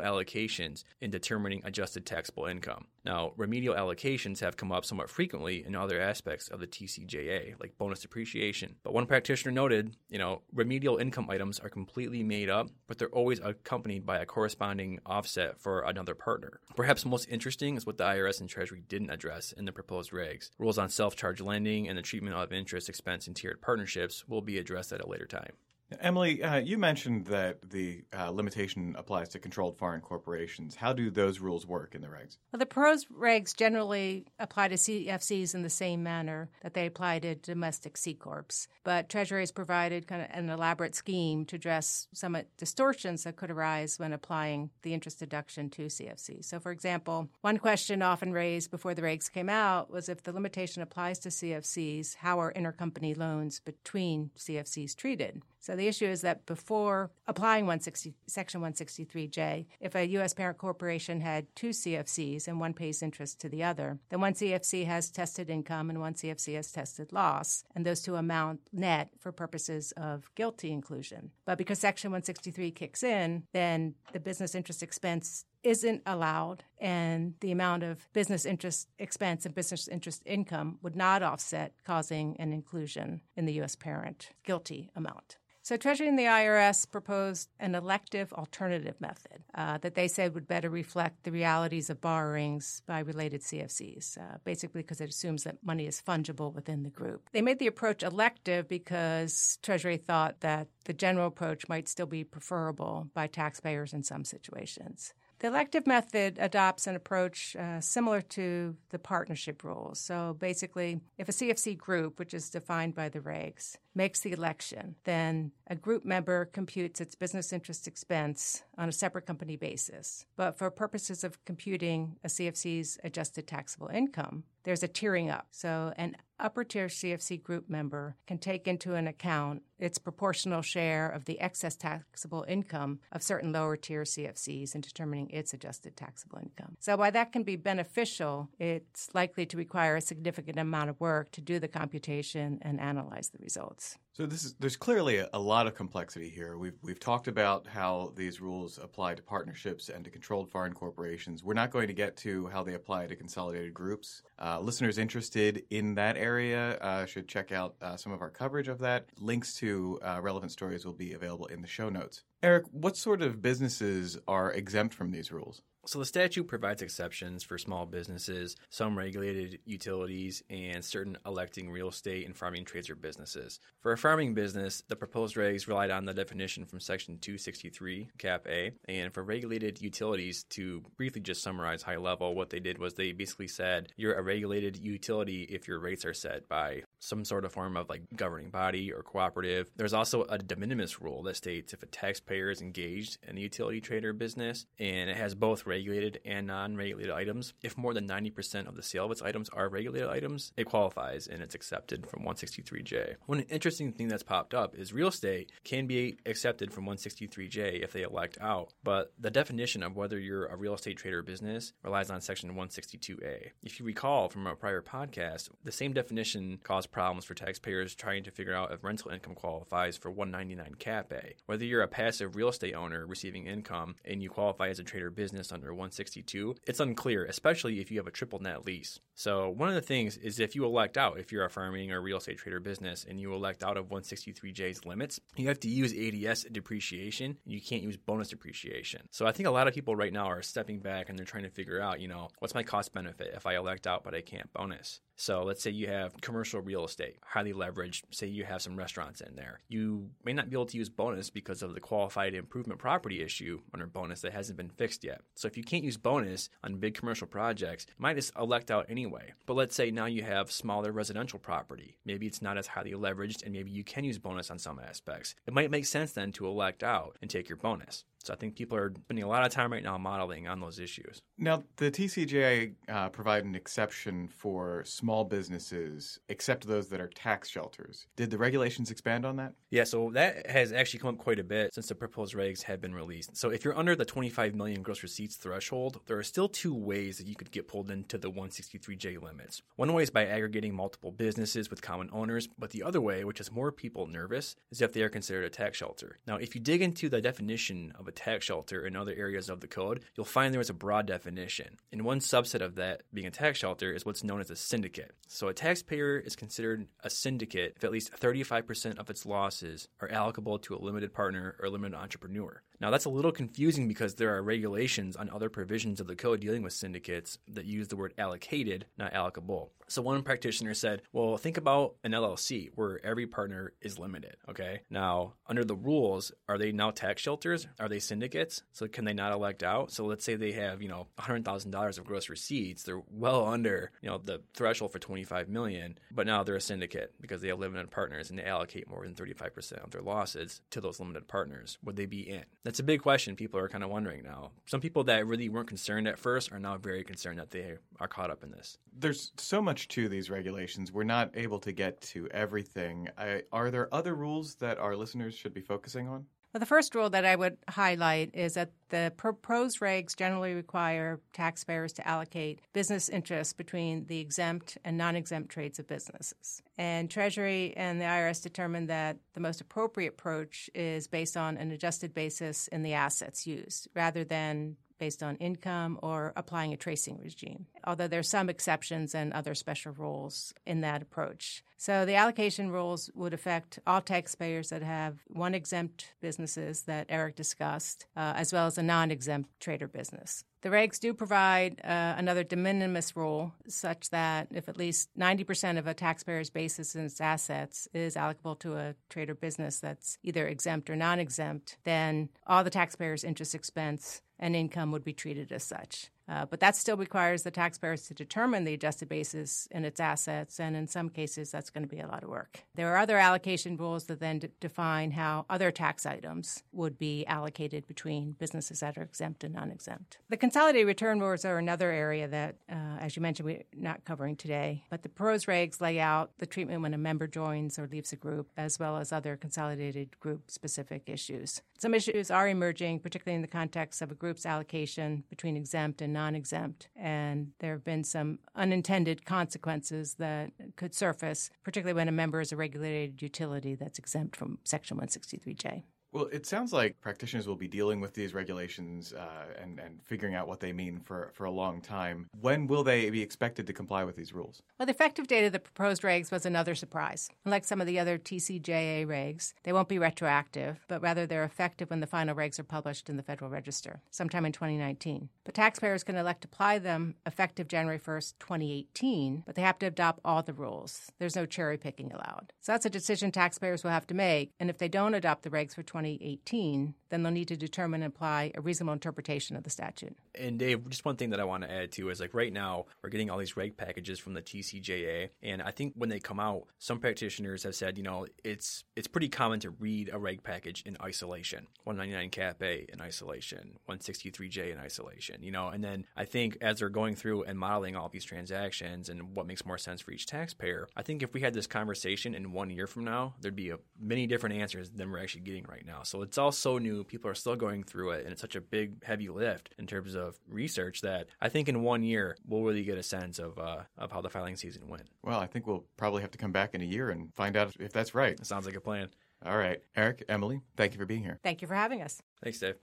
allocations 0.00 0.84
in 1.00 1.10
determining 1.10 1.62
adjusted 1.64 2.06
taxable 2.06 2.46
income. 2.46 2.86
Now, 3.04 3.32
remedial 3.36 3.74
allocations 3.74 4.40
have 4.40 4.56
come 4.56 4.70
up 4.70 4.84
somewhat 4.84 5.10
frequently 5.10 5.64
in 5.66 5.74
other 5.74 6.00
aspects 6.00 6.48
of 6.48 6.60
the 6.60 6.68
TCJA, 6.68 7.60
like 7.60 7.76
bonus 7.78 8.00
depreciation. 8.00 8.76
But 8.84 8.94
one 8.94 9.06
practitioner 9.06 9.50
noted, 9.50 9.96
you 10.08 10.18
know, 10.18 10.42
remedial 10.52 10.83
income 10.92 11.28
items 11.30 11.58
are 11.58 11.68
completely 11.68 12.22
made 12.22 12.50
up, 12.50 12.68
but 12.86 12.98
they're 12.98 13.08
always 13.08 13.40
accompanied 13.40 14.04
by 14.04 14.18
a 14.18 14.26
corresponding 14.26 15.00
offset 15.06 15.58
for 15.58 15.80
another 15.80 16.14
partner. 16.14 16.60
Perhaps 16.76 17.04
most 17.04 17.28
interesting 17.28 17.76
is 17.76 17.86
what 17.86 17.98
the 17.98 18.04
IRS 18.04 18.40
and 18.40 18.48
Treasury 18.48 18.82
didn't 18.86 19.10
address 19.10 19.52
in 19.52 19.64
the 19.64 19.72
proposed 19.72 20.12
regs. 20.12 20.50
Rules 20.58 20.78
on 20.78 20.90
self 20.90 21.16
charge 21.16 21.40
lending 21.40 21.88
and 21.88 21.96
the 21.96 22.02
treatment 22.02 22.36
of 22.36 22.52
interest 22.52 22.88
expense 22.88 23.26
in 23.26 23.34
tiered 23.34 23.60
partnerships 23.60 24.28
will 24.28 24.42
be 24.42 24.58
addressed 24.58 24.92
at 24.92 25.00
a 25.00 25.08
later 25.08 25.26
time. 25.26 25.54
Emily, 26.00 26.42
uh, 26.42 26.56
you 26.56 26.78
mentioned 26.78 27.26
that 27.26 27.70
the 27.70 28.04
uh, 28.16 28.30
limitation 28.30 28.94
applies 28.98 29.28
to 29.30 29.38
controlled 29.38 29.76
foreign 29.76 30.00
corporations. 30.00 30.76
How 30.76 30.92
do 30.92 31.10
those 31.10 31.40
rules 31.40 31.66
work 31.66 31.94
in 31.94 32.00
the 32.00 32.08
regs? 32.08 32.38
Well, 32.52 32.58
the 32.58 32.66
pros 32.66 33.06
regs 33.06 33.54
generally 33.54 34.26
apply 34.38 34.68
to 34.68 34.74
CFCs 34.76 35.54
in 35.54 35.62
the 35.62 35.70
same 35.70 36.02
manner 36.02 36.50
that 36.62 36.74
they 36.74 36.86
apply 36.86 37.20
to 37.20 37.34
domestic 37.34 37.96
C 37.96 38.14
corps, 38.14 38.68
but 38.82 39.08
Treasury 39.08 39.42
has 39.42 39.52
provided 39.52 40.06
kind 40.06 40.22
of 40.22 40.28
an 40.30 40.50
elaborate 40.50 40.94
scheme 40.94 41.44
to 41.46 41.56
address 41.56 42.08
some 42.12 42.36
distortions 42.58 43.24
that 43.24 43.36
could 43.36 43.50
arise 43.50 43.98
when 43.98 44.12
applying 44.12 44.70
the 44.82 44.94
interest 44.94 45.18
deduction 45.18 45.70
to 45.70 45.86
CFCs. 45.86 46.44
So, 46.44 46.60
for 46.60 46.72
example, 46.72 47.28
one 47.42 47.58
question 47.58 48.02
often 48.02 48.32
raised 48.32 48.70
before 48.70 48.94
the 48.94 49.02
regs 49.02 49.30
came 49.30 49.48
out 49.48 49.90
was 49.90 50.08
if 50.08 50.22
the 50.22 50.32
limitation 50.32 50.82
applies 50.82 51.18
to 51.20 51.28
CFCs, 51.28 52.16
how 52.16 52.40
are 52.40 52.52
intercompany 52.52 53.16
loans 53.16 53.60
between 53.60 54.30
CFCs 54.36 54.96
treated? 54.96 55.42
So 55.64 55.74
the 55.74 55.88
issue 55.88 56.04
is 56.04 56.20
that 56.20 56.44
before 56.44 57.10
applying 57.26 57.64
160, 57.64 58.12
Section 58.26 58.60
163J, 58.60 59.64
if 59.80 59.94
a 59.94 60.06
U.S. 60.08 60.34
parent 60.34 60.58
corporation 60.58 61.22
had 61.22 61.46
two 61.56 61.70
CFCs 61.70 62.46
and 62.46 62.60
one 62.60 62.74
pays 62.74 63.02
interest 63.02 63.40
to 63.40 63.48
the 63.48 63.62
other, 63.62 63.98
then 64.10 64.20
one 64.20 64.34
CFC 64.34 64.84
has 64.84 65.10
tested 65.10 65.48
income 65.48 65.88
and 65.88 66.00
one 66.00 66.12
CFC 66.12 66.56
has 66.56 66.70
tested 66.70 67.14
loss, 67.14 67.64
and 67.74 67.86
those 67.86 68.02
two 68.02 68.16
amount 68.16 68.60
net 68.74 69.08
for 69.18 69.32
purposes 69.32 69.94
of 69.96 70.30
GILTI 70.34 70.70
inclusion. 70.70 71.30
But 71.46 71.56
because 71.56 71.78
Section 71.78 72.10
163 72.10 72.70
kicks 72.70 73.02
in, 73.02 73.44
then 73.54 73.94
the 74.12 74.20
business 74.20 74.54
interest 74.54 74.82
expense 74.82 75.46
isn't 75.62 76.02
allowed, 76.04 76.62
and 76.78 77.36
the 77.40 77.52
amount 77.52 77.84
of 77.84 78.06
business 78.12 78.44
interest 78.44 78.90
expense 78.98 79.46
and 79.46 79.54
business 79.54 79.88
interest 79.88 80.24
income 80.26 80.78
would 80.82 80.94
not 80.94 81.22
offset, 81.22 81.72
causing 81.86 82.36
an 82.38 82.52
inclusion 82.52 83.22
in 83.34 83.46
the 83.46 83.54
U.S. 83.54 83.76
parent 83.76 84.28
GILTI 84.46 84.90
amount. 84.94 85.38
So, 85.64 85.78
Treasury 85.78 86.08
and 86.08 86.18
the 86.18 86.24
IRS 86.24 86.90
proposed 86.90 87.48
an 87.58 87.74
elective 87.74 88.34
alternative 88.34 89.00
method 89.00 89.44
uh, 89.54 89.78
that 89.78 89.94
they 89.94 90.08
said 90.08 90.34
would 90.34 90.46
better 90.46 90.68
reflect 90.68 91.24
the 91.24 91.32
realities 91.32 91.88
of 91.88 92.02
borrowings 92.02 92.82
by 92.86 92.98
related 92.98 93.40
CFCs, 93.40 94.18
uh, 94.18 94.36
basically 94.44 94.82
because 94.82 95.00
it 95.00 95.08
assumes 95.08 95.44
that 95.44 95.64
money 95.64 95.86
is 95.86 96.02
fungible 96.06 96.52
within 96.52 96.82
the 96.82 96.90
group. 96.90 97.30
They 97.32 97.40
made 97.40 97.60
the 97.60 97.66
approach 97.66 98.02
elective 98.02 98.68
because 98.68 99.58
Treasury 99.62 99.96
thought 99.96 100.40
that 100.40 100.68
the 100.84 100.92
general 100.92 101.28
approach 101.28 101.66
might 101.66 101.88
still 101.88 102.04
be 102.04 102.24
preferable 102.24 103.08
by 103.14 103.26
taxpayers 103.26 103.94
in 103.94 104.02
some 104.02 104.26
situations. 104.26 105.14
The 105.44 105.50
elective 105.50 105.86
method 105.86 106.38
adopts 106.40 106.86
an 106.86 106.96
approach 106.96 107.54
uh, 107.54 107.78
similar 107.78 108.22
to 108.22 108.74
the 108.88 108.98
partnership 108.98 109.62
rules. 109.62 110.00
So 110.00 110.34
basically, 110.38 111.00
if 111.18 111.28
a 111.28 111.32
CFC 111.32 111.76
group, 111.76 112.18
which 112.18 112.32
is 112.32 112.48
defined 112.48 112.94
by 112.94 113.10
the 113.10 113.20
regs, 113.20 113.76
makes 113.94 114.20
the 114.20 114.32
election, 114.32 114.94
then 115.04 115.52
a 115.66 115.76
group 115.76 116.02
member 116.02 116.46
computes 116.46 116.98
its 116.98 117.14
business 117.14 117.52
interest 117.52 117.86
expense 117.86 118.62
on 118.78 118.88
a 118.88 118.92
separate 118.92 119.26
company 119.26 119.56
basis. 119.56 120.24
But 120.34 120.56
for 120.56 120.70
purposes 120.70 121.24
of 121.24 121.44
computing 121.44 122.16
a 122.24 122.28
CFC's 122.28 122.98
adjusted 123.04 123.46
taxable 123.46 123.88
income, 123.88 124.44
there's 124.62 124.82
a 124.82 124.88
tiering 124.88 125.30
up. 125.30 125.48
So 125.50 125.92
an 125.98 126.16
upper 126.44 126.62
tier 126.62 126.88
CFC 126.88 127.42
group 127.42 127.70
member 127.70 128.16
can 128.26 128.36
take 128.36 128.68
into 128.68 128.94
an 128.94 129.08
account 129.08 129.62
its 129.78 129.98
proportional 129.98 130.60
share 130.60 131.08
of 131.08 131.24
the 131.24 131.40
excess 131.40 131.74
taxable 131.74 132.44
income 132.46 133.00
of 133.10 133.22
certain 133.22 133.50
lower 133.50 133.76
tier 133.76 134.02
CFCs 134.02 134.74
in 134.74 134.82
determining 134.82 135.30
its 135.30 135.54
adjusted 135.54 135.96
taxable 135.96 136.38
income. 136.38 136.76
So 136.80 136.96
while 136.96 137.12
that 137.12 137.32
can 137.32 137.44
be 137.44 137.56
beneficial, 137.56 138.50
it's 138.58 139.08
likely 139.14 139.46
to 139.46 139.56
require 139.56 139.96
a 139.96 140.00
significant 140.02 140.58
amount 140.58 140.90
of 140.90 141.00
work 141.00 141.32
to 141.32 141.40
do 141.40 141.58
the 141.58 141.66
computation 141.66 142.58
and 142.62 142.78
analyze 142.78 143.30
the 143.30 143.38
results. 143.38 143.96
So 144.16 144.26
this 144.26 144.44
is 144.44 144.54
there's 144.60 144.76
clearly 144.76 145.16
a, 145.16 145.28
a, 145.32 145.40
lot 145.40 145.66
of 145.66 145.74
complexity 145.74 146.28
here. 146.28 146.56
We've 146.56 146.78
we've 146.82 147.00
talked 147.00 147.26
about 147.26 147.66
how 147.66 148.12
these 148.14 148.40
rules 148.40 148.78
apply 148.78 149.16
to 149.16 149.22
partnerships 149.24 149.88
and 149.88 150.04
to 150.04 150.10
controlled 150.10 150.48
foreign 150.48 150.72
corporations. 150.72 151.42
We're 151.42 151.54
not 151.54 151.72
going 151.72 151.88
to 151.88 151.94
get 151.94 152.16
to 152.18 152.46
how 152.46 152.62
they 152.62 152.74
apply 152.74 153.08
to 153.08 153.16
consolidated 153.16 153.74
groups. 153.74 154.22
Uh, 154.40 154.60
listeners 154.60 154.98
interested 154.98 155.64
in 155.70 155.96
that 155.96 156.16
area 156.16 156.78
uh, 156.80 157.06
should 157.06 157.26
check 157.26 157.50
out 157.50 157.74
uh, 157.82 157.96
some 157.96 158.12
of 158.12 158.22
our 158.22 158.30
coverage 158.30 158.68
of 158.68 158.78
that. 158.78 159.06
Links 159.18 159.56
to 159.56 159.98
uh, 160.00 160.20
relevant 160.22 160.52
stories 160.52 160.86
will 160.86 160.92
be 160.92 161.14
available 161.14 161.46
in 161.46 161.60
the 161.60 161.66
show 161.66 161.88
notes. 161.88 162.22
Eric, 162.40 162.66
what 162.70 162.96
sort 162.96 163.20
of 163.20 163.42
businesses 163.42 164.16
are 164.28 164.52
exempt 164.52 164.94
from 164.94 165.10
these 165.10 165.32
rules? 165.32 165.60
So 165.86 165.98
the 165.98 166.06
statute 166.06 166.44
provides 166.44 166.80
exceptions 166.82 167.42
for 167.42 167.58
small 167.58 167.84
businesses, 167.84 168.56
some 168.70 168.96
regulated 168.96 169.58
utilities, 169.66 170.42
and 170.48 170.84
certain 170.84 171.18
electing 171.26 171.70
real 171.70 171.88
estate 171.88 172.24
and 172.24 172.36
farming 172.36 172.64
trades 172.64 172.88
or 172.88 172.94
businesses. 172.94 173.60
For 173.80 173.92
a 173.92 173.98
farming 173.98 174.34
business, 174.34 174.82
the 174.88 174.96
proposed 174.96 175.36
regs 175.36 175.68
relied 175.68 175.90
on 175.90 176.06
the 176.06 176.14
definition 176.14 176.64
from 176.64 176.80
Section 176.80 177.18
263, 177.18 178.08
Cap 178.18 178.46
A. 178.48 178.72
And 178.88 179.12
for 179.12 179.22
regulated 179.22 179.80
utilities, 179.80 180.44
to 180.50 180.82
briefly 180.96 181.20
just 181.20 181.42
summarize 181.42 181.82
high 181.82 181.96
level, 181.96 182.34
what 182.34 182.50
they 182.50 182.60
did 182.60 182.78
was 182.78 182.94
they 182.94 183.12
basically 183.12 183.48
said 183.48 183.92
you're 183.96 184.14
a 184.14 184.22
regulated 184.22 184.78
utility 184.78 185.42
if 185.42 185.68
your 185.68 185.80
rates 185.80 186.04
are 186.04 186.14
set 186.14 186.48
by 186.48 186.82
some 186.98 187.24
sort 187.24 187.44
of 187.44 187.52
form 187.52 187.76
of 187.76 187.88
like 187.88 188.02
governing 188.16 188.50
body 188.50 188.92
or 188.92 189.02
cooperative. 189.02 189.70
There's 189.76 189.92
also 189.92 190.24
a 190.24 190.38
de 190.38 190.56
minimis 190.56 191.00
rule 191.00 191.22
that 191.24 191.36
states 191.36 191.74
if 191.74 191.82
a 191.82 191.86
taxpayer 191.86 192.50
is 192.50 192.62
engaged 192.62 193.18
in 193.28 193.36
a 193.36 193.40
utility 193.40 193.80
trade 193.80 194.04
or 194.04 194.12
business 194.12 194.66
and 194.78 195.10
it 195.10 195.16
has 195.16 195.34
both 195.34 195.66
regulated 195.74 196.20
and 196.24 196.46
non 196.46 196.76
regulated 196.76 197.10
items, 197.10 197.52
if 197.62 197.76
more 197.76 197.94
than 197.94 198.06
90% 198.08 198.68
of 198.68 198.76
the 198.76 198.82
sale 198.82 199.06
of 199.06 199.10
its 199.10 199.22
items 199.22 199.48
are 199.48 199.68
regulated 199.68 200.08
items, 200.08 200.52
it 200.56 200.66
qualifies 200.66 201.26
and 201.26 201.42
it's 201.42 201.54
accepted 201.54 202.06
from 202.06 202.22
163J. 202.22 203.16
One 203.26 203.40
interesting 203.40 203.92
thing 203.92 204.08
that's 204.08 204.22
popped 204.22 204.54
up 204.54 204.76
is 204.76 204.92
real 204.92 205.08
estate 205.08 205.50
can 205.64 205.86
be 205.86 206.16
accepted 206.26 206.72
from 206.72 206.86
163J 206.86 207.82
if 207.82 207.92
they 207.92 208.02
elect 208.02 208.38
out, 208.40 208.72
but 208.84 209.12
the 209.18 209.30
definition 209.30 209.82
of 209.82 209.96
whether 209.96 210.18
you're 210.18 210.46
a 210.46 210.56
real 210.56 210.74
estate 210.74 210.96
trader 210.96 211.18
or 211.18 211.22
business 211.22 211.72
relies 211.82 212.10
on 212.10 212.20
section 212.20 212.54
162A. 212.54 213.50
If 213.62 213.80
you 213.80 213.86
recall 213.86 214.28
from 214.28 214.46
a 214.46 214.54
prior 214.54 214.82
podcast, 214.82 215.48
the 215.64 215.72
same 215.72 215.92
definition 215.92 216.60
caused 216.62 216.92
problems 216.92 217.24
for 217.24 217.34
taxpayers 217.34 217.94
trying 217.94 218.24
to 218.24 218.30
figure 218.30 218.54
out 218.54 218.72
if 218.72 218.84
rental 218.84 219.10
income 219.10 219.34
qualifies 219.34 219.96
for 219.96 220.10
199 220.10 220.74
Cap 220.76 221.12
A. 221.12 221.34
Whether 221.46 221.64
you're 221.64 221.82
a 221.82 221.88
passive 221.88 222.36
real 222.36 222.48
estate 222.48 222.74
owner 222.74 223.06
receiving 223.06 223.46
income 223.46 223.96
and 224.04 224.22
you 224.22 224.30
qualify 224.30 224.68
as 224.68 224.78
a 224.78 224.84
trader 224.84 225.10
business 225.10 225.52
under 225.52 225.63
162, 225.72 226.56
it's 226.66 226.80
unclear, 226.80 227.24
especially 227.24 227.80
if 227.80 227.90
you 227.90 227.98
have 227.98 228.06
a 228.06 228.10
triple 228.10 228.38
net 228.38 228.66
lease. 228.66 228.98
So, 229.14 229.48
one 229.48 229.68
of 229.68 229.74
the 229.74 229.80
things 229.80 230.16
is 230.16 230.40
if 230.40 230.54
you 230.56 230.64
elect 230.64 230.96
out, 230.96 231.18
if 231.18 231.30
you're 231.30 231.44
a 231.44 231.50
farming 231.50 231.92
or 231.92 232.00
real 232.00 232.18
estate 232.18 232.38
trader 232.38 232.60
business 232.60 233.06
and 233.08 233.20
you 233.20 233.32
elect 233.32 233.62
out 233.62 233.76
of 233.76 233.86
163J's 233.86 234.84
limits, 234.84 235.20
you 235.36 235.48
have 235.48 235.60
to 235.60 235.68
use 235.68 235.92
ADS 235.92 236.44
depreciation. 236.50 237.38
You 237.46 237.60
can't 237.60 237.82
use 237.82 237.96
bonus 237.96 238.28
depreciation. 238.28 239.02
So, 239.10 239.26
I 239.26 239.32
think 239.32 239.48
a 239.48 239.52
lot 239.52 239.68
of 239.68 239.74
people 239.74 239.94
right 239.94 240.12
now 240.12 240.26
are 240.26 240.42
stepping 240.42 240.80
back 240.80 241.08
and 241.08 241.18
they're 241.18 241.26
trying 241.26 241.44
to 241.44 241.50
figure 241.50 241.80
out, 241.80 242.00
you 242.00 242.08
know, 242.08 242.28
what's 242.40 242.54
my 242.54 242.62
cost 242.62 242.92
benefit 242.92 243.32
if 243.34 243.46
I 243.46 243.56
elect 243.56 243.86
out 243.86 244.02
but 244.02 244.14
I 244.14 244.20
can't 244.20 244.52
bonus? 244.52 245.00
So 245.16 245.44
let's 245.44 245.62
say 245.62 245.70
you 245.70 245.86
have 245.88 246.20
commercial 246.20 246.60
real 246.60 246.84
estate, 246.84 247.16
highly 247.22 247.52
leveraged. 247.52 248.02
Say 248.10 248.26
you 248.26 248.44
have 248.44 248.62
some 248.62 248.76
restaurants 248.76 249.20
in 249.20 249.36
there. 249.36 249.60
You 249.68 250.10
may 250.24 250.32
not 250.32 250.50
be 250.50 250.56
able 250.56 250.66
to 250.66 250.76
use 250.76 250.88
bonus 250.88 251.30
because 251.30 251.62
of 251.62 251.74
the 251.74 251.80
qualified 251.80 252.34
improvement 252.34 252.80
property 252.80 253.22
issue 253.22 253.60
under 253.72 253.86
bonus 253.86 254.20
that 254.22 254.32
hasn't 254.32 254.56
been 254.56 254.70
fixed 254.70 255.04
yet. 255.04 255.20
So 255.34 255.46
if 255.46 255.56
you 255.56 255.62
can't 255.62 255.84
use 255.84 255.96
bonus 255.96 256.48
on 256.62 256.76
big 256.76 256.94
commercial 256.94 257.26
projects, 257.26 257.86
you 257.88 257.94
might 257.98 258.16
just 258.16 258.32
elect 258.36 258.70
out 258.70 258.86
anyway. 258.88 259.32
But 259.46 259.54
let's 259.54 259.74
say 259.74 259.90
now 259.90 260.06
you 260.06 260.22
have 260.22 260.50
smaller 260.50 260.92
residential 260.92 261.38
property. 261.38 261.96
Maybe 262.04 262.26
it's 262.26 262.42
not 262.42 262.58
as 262.58 262.66
highly 262.66 262.92
leveraged 262.92 263.44
and 263.44 263.52
maybe 263.52 263.70
you 263.70 263.84
can 263.84 264.04
use 264.04 264.18
bonus 264.18 264.50
on 264.50 264.58
some 264.58 264.80
aspects. 264.80 265.34
It 265.46 265.54
might 265.54 265.70
make 265.70 265.86
sense 265.86 266.12
then 266.12 266.32
to 266.32 266.46
elect 266.46 266.82
out 266.82 267.16
and 267.20 267.30
take 267.30 267.48
your 267.48 267.56
bonus. 267.56 268.04
So 268.24 268.32
I 268.32 268.36
think 268.36 268.56
people 268.56 268.78
are 268.78 268.92
spending 269.04 269.22
a 269.22 269.28
lot 269.28 269.44
of 269.44 269.52
time 269.52 269.70
right 269.70 269.82
now 269.82 269.98
modeling 269.98 270.48
on 270.48 270.58
those 270.58 270.78
issues. 270.78 271.20
Now, 271.36 271.62
the 271.76 271.90
TCJA 271.90 272.74
uh, 272.88 273.08
provide 273.10 273.44
an 273.44 273.54
exception 273.54 274.28
for 274.28 274.82
small 274.86 275.24
businesses, 275.24 276.18
except 276.28 276.66
those 276.66 276.88
that 276.88 277.00
are 277.00 277.08
tax 277.08 277.50
shelters. 277.50 278.06
Did 278.16 278.30
the 278.30 278.38
regulations 278.38 278.90
expand 278.90 279.26
on 279.26 279.36
that? 279.36 279.52
Yeah, 279.70 279.84
so 279.84 280.10
that 280.14 280.48
has 280.48 280.72
actually 280.72 281.00
come 281.00 281.10
up 281.10 281.18
quite 281.18 281.38
a 281.38 281.44
bit 281.44 281.74
since 281.74 281.88
the 281.88 281.94
proposed 281.94 282.34
regs 282.34 282.62
have 282.62 282.80
been 282.80 282.94
released. 282.94 283.36
So 283.36 283.50
if 283.50 283.64
you're 283.64 283.76
under 283.76 283.94
the 283.94 284.04
25 284.04 284.54
million 284.54 284.82
gross 284.82 285.02
receipts 285.02 285.36
threshold, 285.36 286.00
there 286.06 286.16
are 286.16 286.22
still 286.22 286.48
two 286.48 286.74
ways 286.74 287.18
that 287.18 287.26
you 287.26 287.34
could 287.34 287.50
get 287.50 287.68
pulled 287.68 287.90
into 287.90 288.16
the 288.16 288.30
163J 288.30 289.20
limits. 289.22 289.60
One 289.76 289.92
way 289.92 290.04
is 290.04 290.10
by 290.10 290.26
aggregating 290.26 290.74
multiple 290.74 291.10
businesses 291.10 291.68
with 291.68 291.82
common 291.82 292.08
owners, 292.12 292.48
but 292.58 292.70
the 292.70 292.84
other 292.84 293.00
way, 293.00 293.24
which 293.24 293.40
is 293.40 293.52
more 293.52 293.70
people 293.70 294.06
nervous, 294.06 294.56
is 294.70 294.80
if 294.80 294.92
they 294.92 295.02
are 295.02 295.10
considered 295.10 295.44
a 295.44 295.50
tax 295.50 295.76
shelter. 295.76 296.20
Now, 296.26 296.36
if 296.36 296.54
you 296.54 296.60
dig 296.60 296.80
into 296.80 297.08
the 297.08 297.20
definition 297.20 297.92
of 297.98 298.08
a 298.08 298.13
tax 298.14 298.44
shelter 298.44 298.86
in 298.86 298.96
other 298.96 299.14
areas 299.14 299.48
of 299.48 299.60
the 299.60 299.66
code, 299.66 300.04
you'll 300.16 300.24
find 300.24 300.52
there 300.52 300.60
is 300.60 300.70
a 300.70 300.74
broad 300.74 301.06
definition. 301.06 301.76
And 301.92 302.02
one 302.02 302.20
subset 302.20 302.60
of 302.60 302.76
that 302.76 303.02
being 303.12 303.26
a 303.26 303.30
tax 303.30 303.58
shelter 303.58 303.92
is 303.92 304.06
what's 304.06 304.24
known 304.24 304.40
as 304.40 304.50
a 304.50 304.56
syndicate. 304.56 305.14
So 305.28 305.48
a 305.48 305.54
taxpayer 305.54 306.18
is 306.18 306.36
considered 306.36 306.86
a 307.02 307.10
syndicate 307.10 307.74
if 307.76 307.84
at 307.84 307.92
least 307.92 308.12
35% 308.12 308.98
of 308.98 309.10
its 309.10 309.26
losses 309.26 309.88
are 310.00 310.08
allocable 310.08 310.60
to 310.62 310.74
a 310.74 310.82
limited 310.82 311.12
partner 311.12 311.56
or 311.60 311.68
limited 311.68 311.96
entrepreneur. 311.96 312.62
Now, 312.84 312.90
that's 312.90 313.06
a 313.06 313.08
little 313.08 313.32
confusing 313.32 313.88
because 313.88 314.16
there 314.16 314.36
are 314.36 314.42
regulations 314.42 315.16
on 315.16 315.30
other 315.30 315.48
provisions 315.48 316.00
of 316.00 316.06
the 316.06 316.14
code 316.14 316.40
dealing 316.40 316.62
with 316.62 316.74
syndicates 316.74 317.38
that 317.48 317.64
use 317.64 317.88
the 317.88 317.96
word 317.96 318.12
allocated, 318.18 318.84
not 318.98 319.14
allocable. 319.14 319.70
So, 319.86 320.02
one 320.02 320.22
practitioner 320.22 320.74
said, 320.74 321.02
well, 321.12 321.36
think 321.36 321.56
about 321.56 321.96
an 322.04 322.12
LLC 322.12 322.70
where 322.74 323.04
every 323.04 323.26
partner 323.26 323.72
is 323.82 323.98
limited. 323.98 324.36
Okay. 324.48 324.80
Now, 324.88 325.34
under 325.46 325.64
the 325.64 325.74
rules, 325.74 326.32
are 326.48 326.58
they 326.58 326.72
now 326.72 326.90
tax 326.90 327.20
shelters? 327.20 327.66
Are 327.78 327.88
they 327.88 327.98
syndicates? 327.98 328.62
So, 328.72 328.86
can 328.88 329.04
they 329.04 329.12
not 329.12 329.32
elect 329.32 329.62
out? 329.62 329.92
So, 329.92 330.06
let's 330.06 330.24
say 330.24 330.36
they 330.36 330.52
have, 330.52 330.80
you 330.80 330.88
know, 330.88 331.08
$100,000 331.18 331.98
of 331.98 332.04
gross 332.04 332.28
receipts. 332.28 332.82
They're 332.82 333.02
well 333.10 333.46
under, 333.46 333.92
you 334.00 334.08
know, 334.08 334.20
the 334.22 334.40
threshold 334.54 334.92
for 334.92 334.98
25 334.98 335.48
million, 335.48 335.98
but 336.10 336.26
now 336.26 336.42
they're 336.42 336.56
a 336.56 336.60
syndicate 336.60 337.12
because 337.20 337.42
they 337.42 337.48
have 337.48 337.58
limited 337.58 337.90
partners 337.90 338.30
and 338.30 338.38
they 338.38 338.44
allocate 338.44 338.88
more 338.88 339.04
than 339.04 339.14
35% 339.14 339.84
of 339.84 339.90
their 339.90 340.02
losses 340.02 340.62
to 340.70 340.80
those 340.80 340.98
limited 340.98 341.28
partners. 341.28 341.78
Would 341.84 341.96
they 341.96 342.06
be 342.06 342.20
in? 342.20 342.44
That's 342.62 342.73
a 342.80 342.84
big 342.84 343.02
question 343.02 343.36
people 343.36 343.58
are 343.60 343.68
kind 343.68 343.84
of 343.84 343.90
wondering 343.90 344.22
now. 344.22 344.50
Some 344.66 344.80
people 344.80 345.04
that 345.04 345.26
really 345.26 345.48
weren't 345.48 345.68
concerned 345.68 346.08
at 346.08 346.18
first 346.18 346.52
are 346.52 346.58
now 346.58 346.76
very 346.76 347.04
concerned 347.04 347.38
that 347.38 347.50
they 347.50 347.74
are 348.00 348.08
caught 348.08 348.30
up 348.30 348.42
in 348.42 348.50
this. 348.50 348.78
There's 348.96 349.32
so 349.36 349.60
much 349.60 349.88
to 349.88 350.08
these 350.08 350.30
regulations. 350.30 350.92
We're 350.92 351.04
not 351.04 351.30
able 351.34 351.58
to 351.60 351.72
get 351.72 352.00
to 352.02 352.28
everything. 352.30 353.08
I, 353.18 353.42
are 353.52 353.70
there 353.70 353.92
other 353.92 354.14
rules 354.14 354.56
that 354.56 354.78
our 354.78 354.96
listeners 354.96 355.34
should 355.34 355.54
be 355.54 355.60
focusing 355.62 356.08
on? 356.08 356.26
Well, 356.54 356.60
the 356.60 356.66
first 356.66 356.94
rule 356.94 357.10
that 357.10 357.24
I 357.24 357.34
would 357.34 357.56
highlight 357.68 358.30
is 358.32 358.54
that 358.54 358.70
the 358.90 359.12
proposed 359.16 359.80
regs 359.80 360.14
generally 360.14 360.54
require 360.54 361.18
taxpayers 361.32 361.92
to 361.94 362.06
allocate 362.06 362.60
business 362.72 363.08
interests 363.08 363.52
between 363.52 364.06
the 364.06 364.20
exempt 364.20 364.78
and 364.84 364.96
non 364.96 365.16
exempt 365.16 365.50
trades 365.50 365.80
of 365.80 365.88
businesses. 365.88 366.62
And 366.78 367.10
Treasury 367.10 367.74
and 367.76 368.00
the 368.00 368.04
IRS 368.04 368.40
determined 368.40 368.88
that 368.88 369.16
the 369.32 369.40
most 369.40 369.60
appropriate 369.60 370.10
approach 370.10 370.70
is 370.76 371.08
based 371.08 371.36
on 371.36 371.56
an 371.56 371.72
adjusted 371.72 372.14
basis 372.14 372.68
in 372.68 372.84
the 372.84 372.92
assets 372.92 373.48
used 373.48 373.88
rather 373.92 374.22
than 374.22 374.76
based 374.98 375.22
on 375.22 375.36
income 375.36 375.98
or 376.02 376.32
applying 376.36 376.72
a 376.72 376.76
tracing 376.76 377.18
regime, 377.22 377.66
although 377.84 378.08
there 378.08 378.20
are 378.20 378.22
some 378.22 378.48
exceptions 378.48 379.14
and 379.14 379.32
other 379.32 379.54
special 379.54 379.92
rules 379.92 380.54
in 380.66 380.80
that 380.80 381.02
approach. 381.02 381.62
So 381.76 382.06
the 382.06 382.14
allocation 382.14 382.70
rules 382.70 383.10
would 383.14 383.34
affect 383.34 383.78
all 383.86 384.00
taxpayers 384.00 384.70
that 384.70 384.82
have 384.82 385.18
one 385.28 385.54
exempt 385.54 386.14
businesses 386.20 386.82
that 386.82 387.06
Eric 387.08 387.36
discussed, 387.36 388.06
uh, 388.16 388.32
as 388.36 388.52
well 388.52 388.66
as 388.66 388.78
a 388.78 388.82
non 388.82 389.10
exempt 389.10 389.50
trader 389.60 389.86
business. 389.86 390.44
The 390.64 390.70
regs 390.70 390.98
do 390.98 391.12
provide 391.12 391.82
uh, 391.84 392.14
another 392.16 392.42
de 392.42 392.56
minimis 392.56 393.14
rule, 393.14 393.52
such 393.68 394.08
that 394.08 394.48
if 394.50 394.66
at 394.66 394.78
least 394.78 395.10
90% 395.18 395.76
of 395.76 395.86
a 395.86 395.92
taxpayer's 395.92 396.48
basis 396.48 396.94
in 396.94 397.04
its 397.04 397.20
assets 397.20 397.86
is 397.92 398.16
allocable 398.16 398.58
to 398.60 398.78
a 398.78 398.94
trader 399.10 399.34
business 399.34 399.78
that's 399.78 400.16
either 400.22 400.48
exempt 400.48 400.88
or 400.88 400.96
non 400.96 401.18
exempt, 401.18 401.76
then 401.84 402.30
all 402.46 402.64
the 402.64 402.70
taxpayer's 402.70 403.24
interest 403.24 403.54
expense 403.54 404.22
and 404.38 404.56
income 404.56 404.92
would 404.92 405.04
be 405.04 405.12
treated 405.12 405.52
as 405.52 405.64
such. 405.64 406.10
Uh, 406.28 406.46
but 406.46 406.60
that 406.60 406.74
still 406.74 406.96
requires 406.96 407.42
the 407.42 407.50
taxpayers 407.50 408.06
to 408.08 408.14
determine 408.14 408.64
the 408.64 408.74
adjusted 408.74 409.08
basis 409.08 409.68
in 409.70 409.84
its 409.84 410.00
assets, 410.00 410.58
and 410.58 410.74
in 410.74 410.86
some 410.86 411.08
cases, 411.08 411.50
that's 411.50 411.70
going 411.70 411.86
to 411.86 411.94
be 411.94 412.00
a 412.00 412.06
lot 412.06 412.22
of 412.22 412.30
work. 412.30 412.64
There 412.74 412.92
are 412.94 412.96
other 412.96 413.18
allocation 413.18 413.76
rules 413.76 414.04
that 414.04 414.20
then 414.20 414.38
d- 414.38 414.48
define 414.60 415.12
how 415.12 415.44
other 415.50 415.70
tax 415.70 416.06
items 416.06 416.62
would 416.72 416.98
be 416.98 417.26
allocated 417.26 417.86
between 417.86 418.32
businesses 418.32 418.80
that 418.80 418.96
are 418.96 419.02
exempt 419.02 419.44
and 419.44 419.54
non 419.54 419.70
exempt. 419.70 420.18
The 420.30 420.36
consolidated 420.36 420.86
return 420.86 421.20
rules 421.20 421.44
are 421.44 421.58
another 421.58 421.90
area 421.90 422.26
that, 422.28 422.56
uh, 422.70 422.98
as 423.00 423.16
you 423.16 423.22
mentioned, 423.22 423.46
we're 423.46 423.62
not 423.74 424.04
covering 424.04 424.36
today, 424.36 424.84
but 424.88 425.02
the 425.02 425.08
pros 425.10 425.44
regs 425.44 425.80
lay 425.80 426.00
out 426.00 426.30
the 426.38 426.46
treatment 426.46 426.80
when 426.82 426.94
a 426.94 426.98
member 426.98 427.26
joins 427.26 427.78
or 427.78 427.86
leaves 427.86 428.12
a 428.12 428.16
group, 428.16 428.48
as 428.56 428.78
well 428.78 428.96
as 428.96 429.12
other 429.12 429.36
consolidated 429.36 430.18
group 430.20 430.50
specific 430.50 431.02
issues. 431.06 431.60
Some 431.78 431.92
issues 431.92 432.30
are 432.30 432.48
emerging, 432.48 433.00
particularly 433.00 433.36
in 433.36 433.42
the 433.42 433.48
context 433.48 434.00
of 434.00 434.10
a 434.10 434.14
group's 434.14 434.46
allocation 434.46 435.24
between 435.28 435.56
exempt 435.56 436.00
and 436.00 436.13
non 436.14 436.34
exempt. 436.34 436.88
And 436.96 437.52
there 437.58 437.72
have 437.72 437.84
been 437.84 438.04
some 438.04 438.38
unintended 438.56 439.26
consequences 439.26 440.14
that 440.14 440.52
could 440.76 440.94
surface, 440.94 441.50
particularly 441.62 441.94
when 441.94 442.08
a 442.08 442.12
member 442.12 442.40
is 442.40 442.52
a 442.52 442.56
regulated 442.56 443.20
utility 443.20 443.74
that's 443.74 443.98
exempt 443.98 444.34
from 444.34 444.58
Section 444.64 444.96
163J. 444.96 445.82
Well, 446.14 446.28
it 446.30 446.46
sounds 446.46 446.72
like 446.72 447.00
practitioners 447.00 447.48
will 447.48 447.56
be 447.56 447.66
dealing 447.66 448.00
with 448.00 448.14
these 448.14 448.34
regulations 448.34 449.12
uh, 449.12 449.46
and, 449.60 449.80
and 449.80 450.00
figuring 450.04 450.36
out 450.36 450.46
what 450.46 450.60
they 450.60 450.72
mean 450.72 451.00
for, 451.00 451.32
for 451.34 451.44
a 451.44 451.50
long 451.50 451.80
time. 451.80 452.28
When 452.40 452.68
will 452.68 452.84
they 452.84 453.10
be 453.10 453.20
expected 453.20 453.66
to 453.66 453.72
comply 453.72 454.04
with 454.04 454.14
these 454.14 454.32
rules? 454.32 454.62
Well, 454.78 454.86
the 454.86 454.92
effective 454.92 455.26
date 455.26 455.44
of 455.44 455.52
the 455.52 455.58
proposed 455.58 456.02
regs 456.02 456.30
was 456.30 456.46
another 456.46 456.76
surprise. 456.76 457.28
Unlike 457.44 457.64
some 457.64 457.80
of 457.80 457.88
the 457.88 457.98
other 457.98 458.16
TCJA 458.16 459.08
regs, 459.08 459.54
they 459.64 459.72
won't 459.72 459.88
be 459.88 459.98
retroactive, 459.98 460.84
but 460.86 461.02
rather 461.02 461.26
they're 461.26 461.42
effective 461.42 461.90
when 461.90 461.98
the 461.98 462.06
final 462.06 462.36
regs 462.36 462.60
are 462.60 462.64
published 462.64 463.10
in 463.10 463.16
the 463.16 463.24
Federal 463.24 463.50
Register, 463.50 464.00
sometime 464.12 464.46
in 464.46 464.52
2019. 464.52 465.30
But 465.42 465.54
taxpayers 465.54 466.04
can 466.04 466.14
elect 466.14 466.42
to 466.42 466.48
apply 466.48 466.78
them 466.78 467.16
effective 467.26 467.66
January 467.66 467.98
1st, 467.98 468.34
2018, 468.38 469.42
but 469.44 469.56
they 469.56 469.62
have 469.62 469.80
to 469.80 469.86
adopt 469.86 470.20
all 470.24 470.44
the 470.44 470.52
rules. 470.52 471.10
There's 471.18 471.34
no 471.34 471.44
cherry 471.44 471.76
picking 471.76 472.12
allowed. 472.12 472.52
So 472.60 472.70
that's 472.70 472.86
a 472.86 472.90
decision 472.90 473.32
taxpayers 473.32 473.82
will 473.82 473.90
have 473.90 474.06
to 474.06 474.14
make, 474.14 474.52
and 474.60 474.70
if 474.70 474.78
they 474.78 474.88
don't 474.88 475.14
adopt 475.14 475.42
the 475.42 475.50
regs 475.50 475.74
for 475.74 475.82
20 475.82 476.03
2018, 476.04 476.94
then 477.10 477.22
they'll 477.22 477.32
need 477.32 477.48
to 477.48 477.56
determine 477.56 478.02
and 478.02 478.12
apply 478.12 478.52
a 478.54 478.60
reasonable 478.60 478.92
interpretation 478.92 479.56
of 479.56 479.62
the 479.62 479.70
statute. 479.70 480.16
And 480.34 480.58
Dave, 480.58 480.88
just 480.88 481.04
one 481.04 481.16
thing 481.16 481.30
that 481.30 481.40
I 481.40 481.44
want 481.44 481.62
to 481.62 481.70
add 481.70 481.92
to 481.92 482.10
is 482.10 482.20
like 482.20 482.34
right 482.34 482.52
now 482.52 482.86
we're 483.02 483.10
getting 483.10 483.30
all 483.30 483.38
these 483.38 483.56
reg 483.56 483.76
packages 483.76 484.18
from 484.18 484.34
the 484.34 484.42
TCJA, 484.42 485.30
and 485.42 485.62
I 485.62 485.70
think 485.70 485.94
when 485.96 486.08
they 486.08 486.18
come 486.18 486.40
out, 486.40 486.64
some 486.78 486.98
practitioners 486.98 487.62
have 487.62 487.74
said, 487.74 487.96
you 487.96 488.02
know, 488.02 488.26
it's 488.42 488.84
it's 488.96 489.06
pretty 489.06 489.28
common 489.28 489.60
to 489.60 489.70
read 489.70 490.10
a 490.12 490.18
reg 490.18 490.42
package 490.42 490.82
in 490.84 490.96
isolation, 491.02 491.66
199 491.84 492.30
Cap 492.30 492.62
A 492.62 492.86
in 492.92 493.00
isolation, 493.00 493.78
163J 493.88 494.72
in 494.72 494.78
isolation, 494.78 495.42
you 495.42 495.52
know, 495.52 495.68
and 495.68 495.84
then 495.84 496.04
I 496.16 496.24
think 496.24 496.58
as 496.60 496.80
they're 496.80 496.88
going 496.88 497.14
through 497.14 497.44
and 497.44 497.58
modeling 497.58 497.94
all 497.96 498.08
these 498.08 498.24
transactions 498.24 499.08
and 499.08 499.34
what 499.34 499.46
makes 499.46 499.64
more 499.64 499.78
sense 499.78 500.00
for 500.00 500.10
each 500.10 500.26
taxpayer, 500.26 500.88
I 500.96 501.02
think 501.02 501.22
if 501.22 501.32
we 501.32 501.40
had 501.40 501.54
this 501.54 501.66
conversation 501.66 502.34
in 502.34 502.52
one 502.52 502.70
year 502.70 502.86
from 502.86 503.04
now, 503.04 503.34
there'd 503.40 503.54
be 503.54 503.70
a, 503.70 503.78
many 504.00 504.26
different 504.26 504.56
answers 504.56 504.90
than 504.90 505.10
we're 505.10 505.22
actually 505.22 505.42
getting 505.42 505.64
right 505.68 505.86
now. 505.86 505.93
So 506.02 506.22
it's 506.22 506.38
all 506.38 506.52
so 506.52 506.78
new. 506.78 507.04
People 507.04 507.30
are 507.30 507.34
still 507.34 507.56
going 507.56 507.84
through 507.84 508.10
it, 508.10 508.24
and 508.24 508.32
it's 508.32 508.40
such 508.40 508.56
a 508.56 508.60
big, 508.60 509.04
heavy 509.04 509.28
lift 509.28 509.70
in 509.78 509.86
terms 509.86 510.14
of 510.14 510.38
research 510.48 511.00
that 511.02 511.28
I 511.40 511.48
think 511.48 511.68
in 511.68 511.82
one 511.82 512.02
year 512.02 512.36
we'll 512.46 512.62
really 512.62 512.84
get 512.84 512.98
a 512.98 513.02
sense 513.02 513.38
of 513.38 513.58
uh, 513.58 513.82
of 513.98 514.10
how 514.12 514.20
the 514.20 514.30
filing 514.30 514.56
season 514.56 514.88
went. 514.88 515.08
Well, 515.22 515.40
I 515.40 515.46
think 515.46 515.66
we'll 515.66 515.84
probably 515.96 516.22
have 516.22 516.30
to 516.32 516.38
come 516.38 516.52
back 516.52 516.74
in 516.74 516.80
a 516.80 516.84
year 516.84 517.10
and 517.10 517.32
find 517.34 517.56
out 517.56 517.74
if 517.78 517.92
that's 517.92 518.14
right. 518.14 518.32
It 518.32 518.46
sounds 518.46 518.66
like 518.66 518.76
a 518.76 518.80
plan. 518.80 519.08
All 519.44 519.58
right. 519.58 519.82
Eric, 519.94 520.24
Emily, 520.28 520.62
thank 520.76 520.94
you 520.94 520.98
for 520.98 521.06
being 521.06 521.22
here. 521.22 521.38
Thank 521.42 521.60
you 521.60 521.68
for 521.68 521.74
having 521.74 522.00
us. 522.00 522.22
Thanks, 522.42 522.58
Dave. 522.58 522.76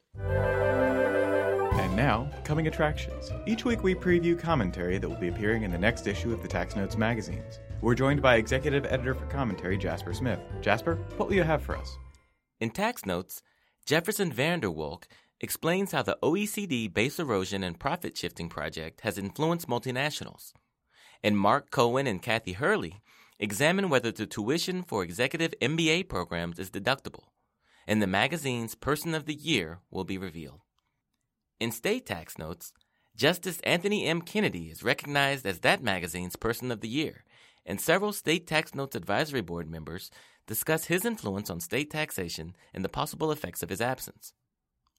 And 1.73 1.95
now, 1.95 2.29
coming 2.43 2.67
attractions. 2.67 3.31
Each 3.47 3.65
week 3.65 3.81
we 3.81 3.95
preview 3.95 4.37
commentary 4.37 4.97
that 4.99 5.09
will 5.09 5.17
be 5.17 5.29
appearing 5.29 5.63
in 5.63 5.71
the 5.71 5.77
next 5.77 6.05
issue 6.05 6.31
of 6.31 6.41
the 6.41 6.47
Tax 6.47 6.75
Notes 6.75 6.97
magazines. 6.97 7.59
We're 7.81 7.95
joined 7.95 8.21
by 8.21 8.35
Executive 8.35 8.85
Editor 8.85 9.15
for 9.15 9.25
Commentary, 9.25 9.77
Jasper 9.77 10.13
Smith. 10.13 10.39
Jasper, 10.61 10.97
what 11.17 11.29
will 11.29 11.35
you 11.35 11.43
have 11.43 11.63
for 11.63 11.75
us? 11.75 11.97
In 12.61 12.69
Tax 12.69 13.07
Notes, 13.07 13.41
Jefferson 13.87 14.31
Vanderwolk 14.31 15.05
explains 15.39 15.93
how 15.93 16.03
the 16.03 16.19
OECD 16.21 16.93
Base 16.93 17.17
Erosion 17.17 17.63
and 17.63 17.79
Profit 17.79 18.15
Shifting 18.15 18.49
Project 18.49 19.01
has 19.01 19.17
influenced 19.17 19.67
multinationals. 19.67 20.53
And 21.23 21.35
Mark 21.35 21.71
Cohen 21.71 22.05
and 22.05 22.21
Kathy 22.21 22.53
Hurley 22.53 23.01
examine 23.39 23.89
whether 23.89 24.11
the 24.11 24.27
tuition 24.27 24.83
for 24.83 25.03
executive 25.03 25.55
MBA 25.59 26.07
programs 26.07 26.59
is 26.59 26.69
deductible. 26.69 27.23
And 27.87 27.99
the 27.99 28.05
magazine's 28.05 28.75
Person 28.75 29.15
of 29.15 29.25
the 29.25 29.33
Year 29.33 29.79
will 29.89 30.03
be 30.03 30.19
revealed. 30.19 30.61
In 31.59 31.71
State 31.71 32.05
Tax 32.05 32.37
Notes, 32.37 32.73
Justice 33.15 33.59
Anthony 33.63 34.05
M. 34.05 34.21
Kennedy 34.21 34.69
is 34.69 34.83
recognized 34.83 35.47
as 35.47 35.61
that 35.61 35.81
magazine's 35.81 36.35
Person 36.35 36.69
of 36.69 36.81
the 36.81 36.87
Year, 36.87 37.23
and 37.65 37.81
several 37.81 38.13
State 38.13 38.45
Tax 38.45 38.75
Notes 38.75 38.95
Advisory 38.95 39.41
Board 39.41 39.67
members 39.67 40.11
discuss 40.47 40.85
his 40.85 41.05
influence 41.05 41.49
on 41.49 41.59
state 41.59 41.89
taxation 41.89 42.55
and 42.73 42.83
the 42.83 42.89
possible 42.89 43.31
effects 43.31 43.63
of 43.63 43.69
his 43.69 43.81
absence. 43.81 44.33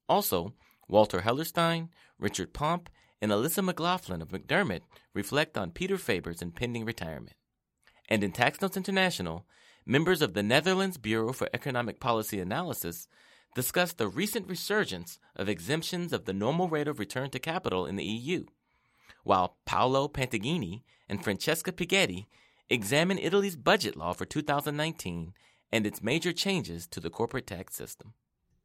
Also, 0.09 0.55
Walter 0.89 1.21
Hellerstein, 1.21 1.89
Richard 2.19 2.53
Pomp, 2.53 2.89
and 3.21 3.31
Alyssa 3.31 3.65
McLaughlin 3.65 4.21
of 4.21 4.29
McDermott 4.29 4.81
reflect 5.15 5.57
on 5.57 5.71
Peter 5.71 5.97
Faber's 5.97 6.43
impending 6.43 6.85
retirement. 6.85 7.37
And 8.09 8.25
in 8.25 8.33
Tax 8.33 8.61
Notes 8.61 8.77
International, 8.77 9.47
members 9.87 10.21
of 10.21 10.35
the 10.35 10.43
Netherlands 10.43 10.99
Bureau 10.99 11.33
for 11.33 11.49
Economic 11.55 12.01
Policy 12.01 12.41
Analysis 12.41 13.07
discuss 13.55 13.93
the 13.93 14.09
recent 14.09 14.49
resurgence 14.49 15.19
of 15.37 15.49
exemptions 15.49 16.13
of 16.13 16.25
the 16.25 16.33
normal 16.33 16.69
rate 16.69 16.89
of 16.89 16.99
return 16.99 17.31
to 17.31 17.39
capital 17.39 17.87
in 17.87 17.97
the 17.97 18.05
EU, 18.05 18.45
while 19.25 19.57
Paolo 19.67 20.09
Panteghini 20.09 20.83
and 21.09 21.23
Francesca 21.23 21.71
Pighetti 21.73 22.27
examine 22.71 23.19
Italy's 23.19 23.57
budget 23.57 23.97
law 23.97 24.13
for 24.13 24.25
2019 24.25 25.35
and 25.71 25.87
its 25.87 26.03
major 26.03 26.33
changes 26.33 26.87
to 26.89 27.01
the 27.01 27.11
corporate 27.11 27.47
tax 27.47 27.75
system. 27.75 28.15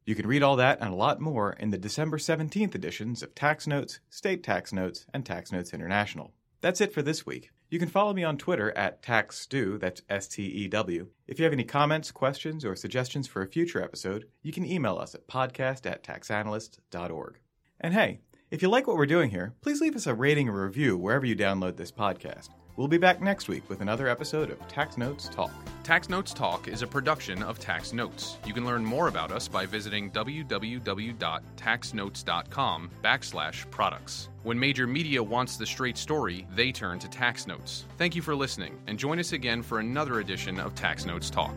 You 0.04 0.14
can 0.14 0.26
read 0.26 0.42
all 0.42 0.56
that 0.56 0.78
and 0.80 0.92
a 0.92 0.96
lot 0.96 1.20
more 1.20 1.52
in 1.52 1.70
the 1.70 1.78
December 1.78 2.16
17th 2.16 2.74
editions 2.74 3.22
of 3.22 3.34
Tax 3.34 3.66
Notes, 3.66 4.00
State 4.08 4.42
Tax 4.42 4.72
Notes, 4.72 5.04
and 5.12 5.24
Tax 5.24 5.52
Notes 5.52 5.74
International. 5.74 6.32
That's 6.60 6.80
it 6.80 6.94
for 6.94 7.02
this 7.02 7.26
week. 7.26 7.50
You 7.70 7.78
can 7.78 7.88
follow 7.88 8.14
me 8.14 8.24
on 8.24 8.38
Twitter 8.38 8.76
at 8.76 9.02
TaxStew, 9.02 9.78
that's 9.78 10.00
S 10.08 10.26
T 10.26 10.42
E 10.44 10.68
W. 10.68 11.08
If 11.26 11.38
you 11.38 11.44
have 11.44 11.52
any 11.52 11.64
comments, 11.64 12.10
questions, 12.10 12.64
or 12.64 12.74
suggestions 12.74 13.28
for 13.28 13.42
a 13.42 13.46
future 13.46 13.82
episode, 13.82 14.24
you 14.42 14.52
can 14.52 14.64
email 14.64 14.96
us 14.96 15.14
at 15.14 15.28
podcast 15.28 15.84
at 15.84 16.02
taxanalyst.org. 16.02 17.38
And 17.78 17.92
hey, 17.92 18.20
if 18.50 18.62
you 18.62 18.70
like 18.70 18.86
what 18.86 18.96
we're 18.96 19.04
doing 19.04 19.28
here, 19.28 19.52
please 19.60 19.82
leave 19.82 19.94
us 19.94 20.06
a 20.06 20.14
rating 20.14 20.48
or 20.48 20.64
review 20.64 20.96
wherever 20.96 21.26
you 21.26 21.36
download 21.36 21.76
this 21.76 21.92
podcast. 21.92 22.48
We'll 22.78 22.86
be 22.86 22.96
back 22.96 23.20
next 23.20 23.48
week 23.48 23.68
with 23.68 23.80
another 23.80 24.06
episode 24.06 24.50
of 24.50 24.68
Tax 24.68 24.96
Notes 24.96 25.28
Talk. 25.28 25.50
Tax 25.82 26.08
Notes 26.08 26.32
Talk 26.32 26.68
is 26.68 26.82
a 26.82 26.86
production 26.86 27.42
of 27.42 27.58
Tax 27.58 27.92
Notes. 27.92 28.38
You 28.46 28.54
can 28.54 28.64
learn 28.64 28.84
more 28.84 29.08
about 29.08 29.32
us 29.32 29.48
by 29.48 29.66
visiting 29.66 30.12
www.taxnotes.com 30.12 32.90
backslash 33.02 33.68
products. 33.72 34.28
When 34.44 34.60
major 34.60 34.86
media 34.86 35.20
wants 35.20 35.56
the 35.56 35.66
straight 35.66 35.98
story, 35.98 36.46
they 36.54 36.70
turn 36.70 37.00
to 37.00 37.08
Tax 37.08 37.48
Notes. 37.48 37.84
Thank 37.96 38.14
you 38.14 38.22
for 38.22 38.36
listening, 38.36 38.78
and 38.86 38.96
join 38.96 39.18
us 39.18 39.32
again 39.32 39.60
for 39.60 39.80
another 39.80 40.20
edition 40.20 40.60
of 40.60 40.76
Tax 40.76 41.04
Notes 41.04 41.30
Talk. 41.30 41.56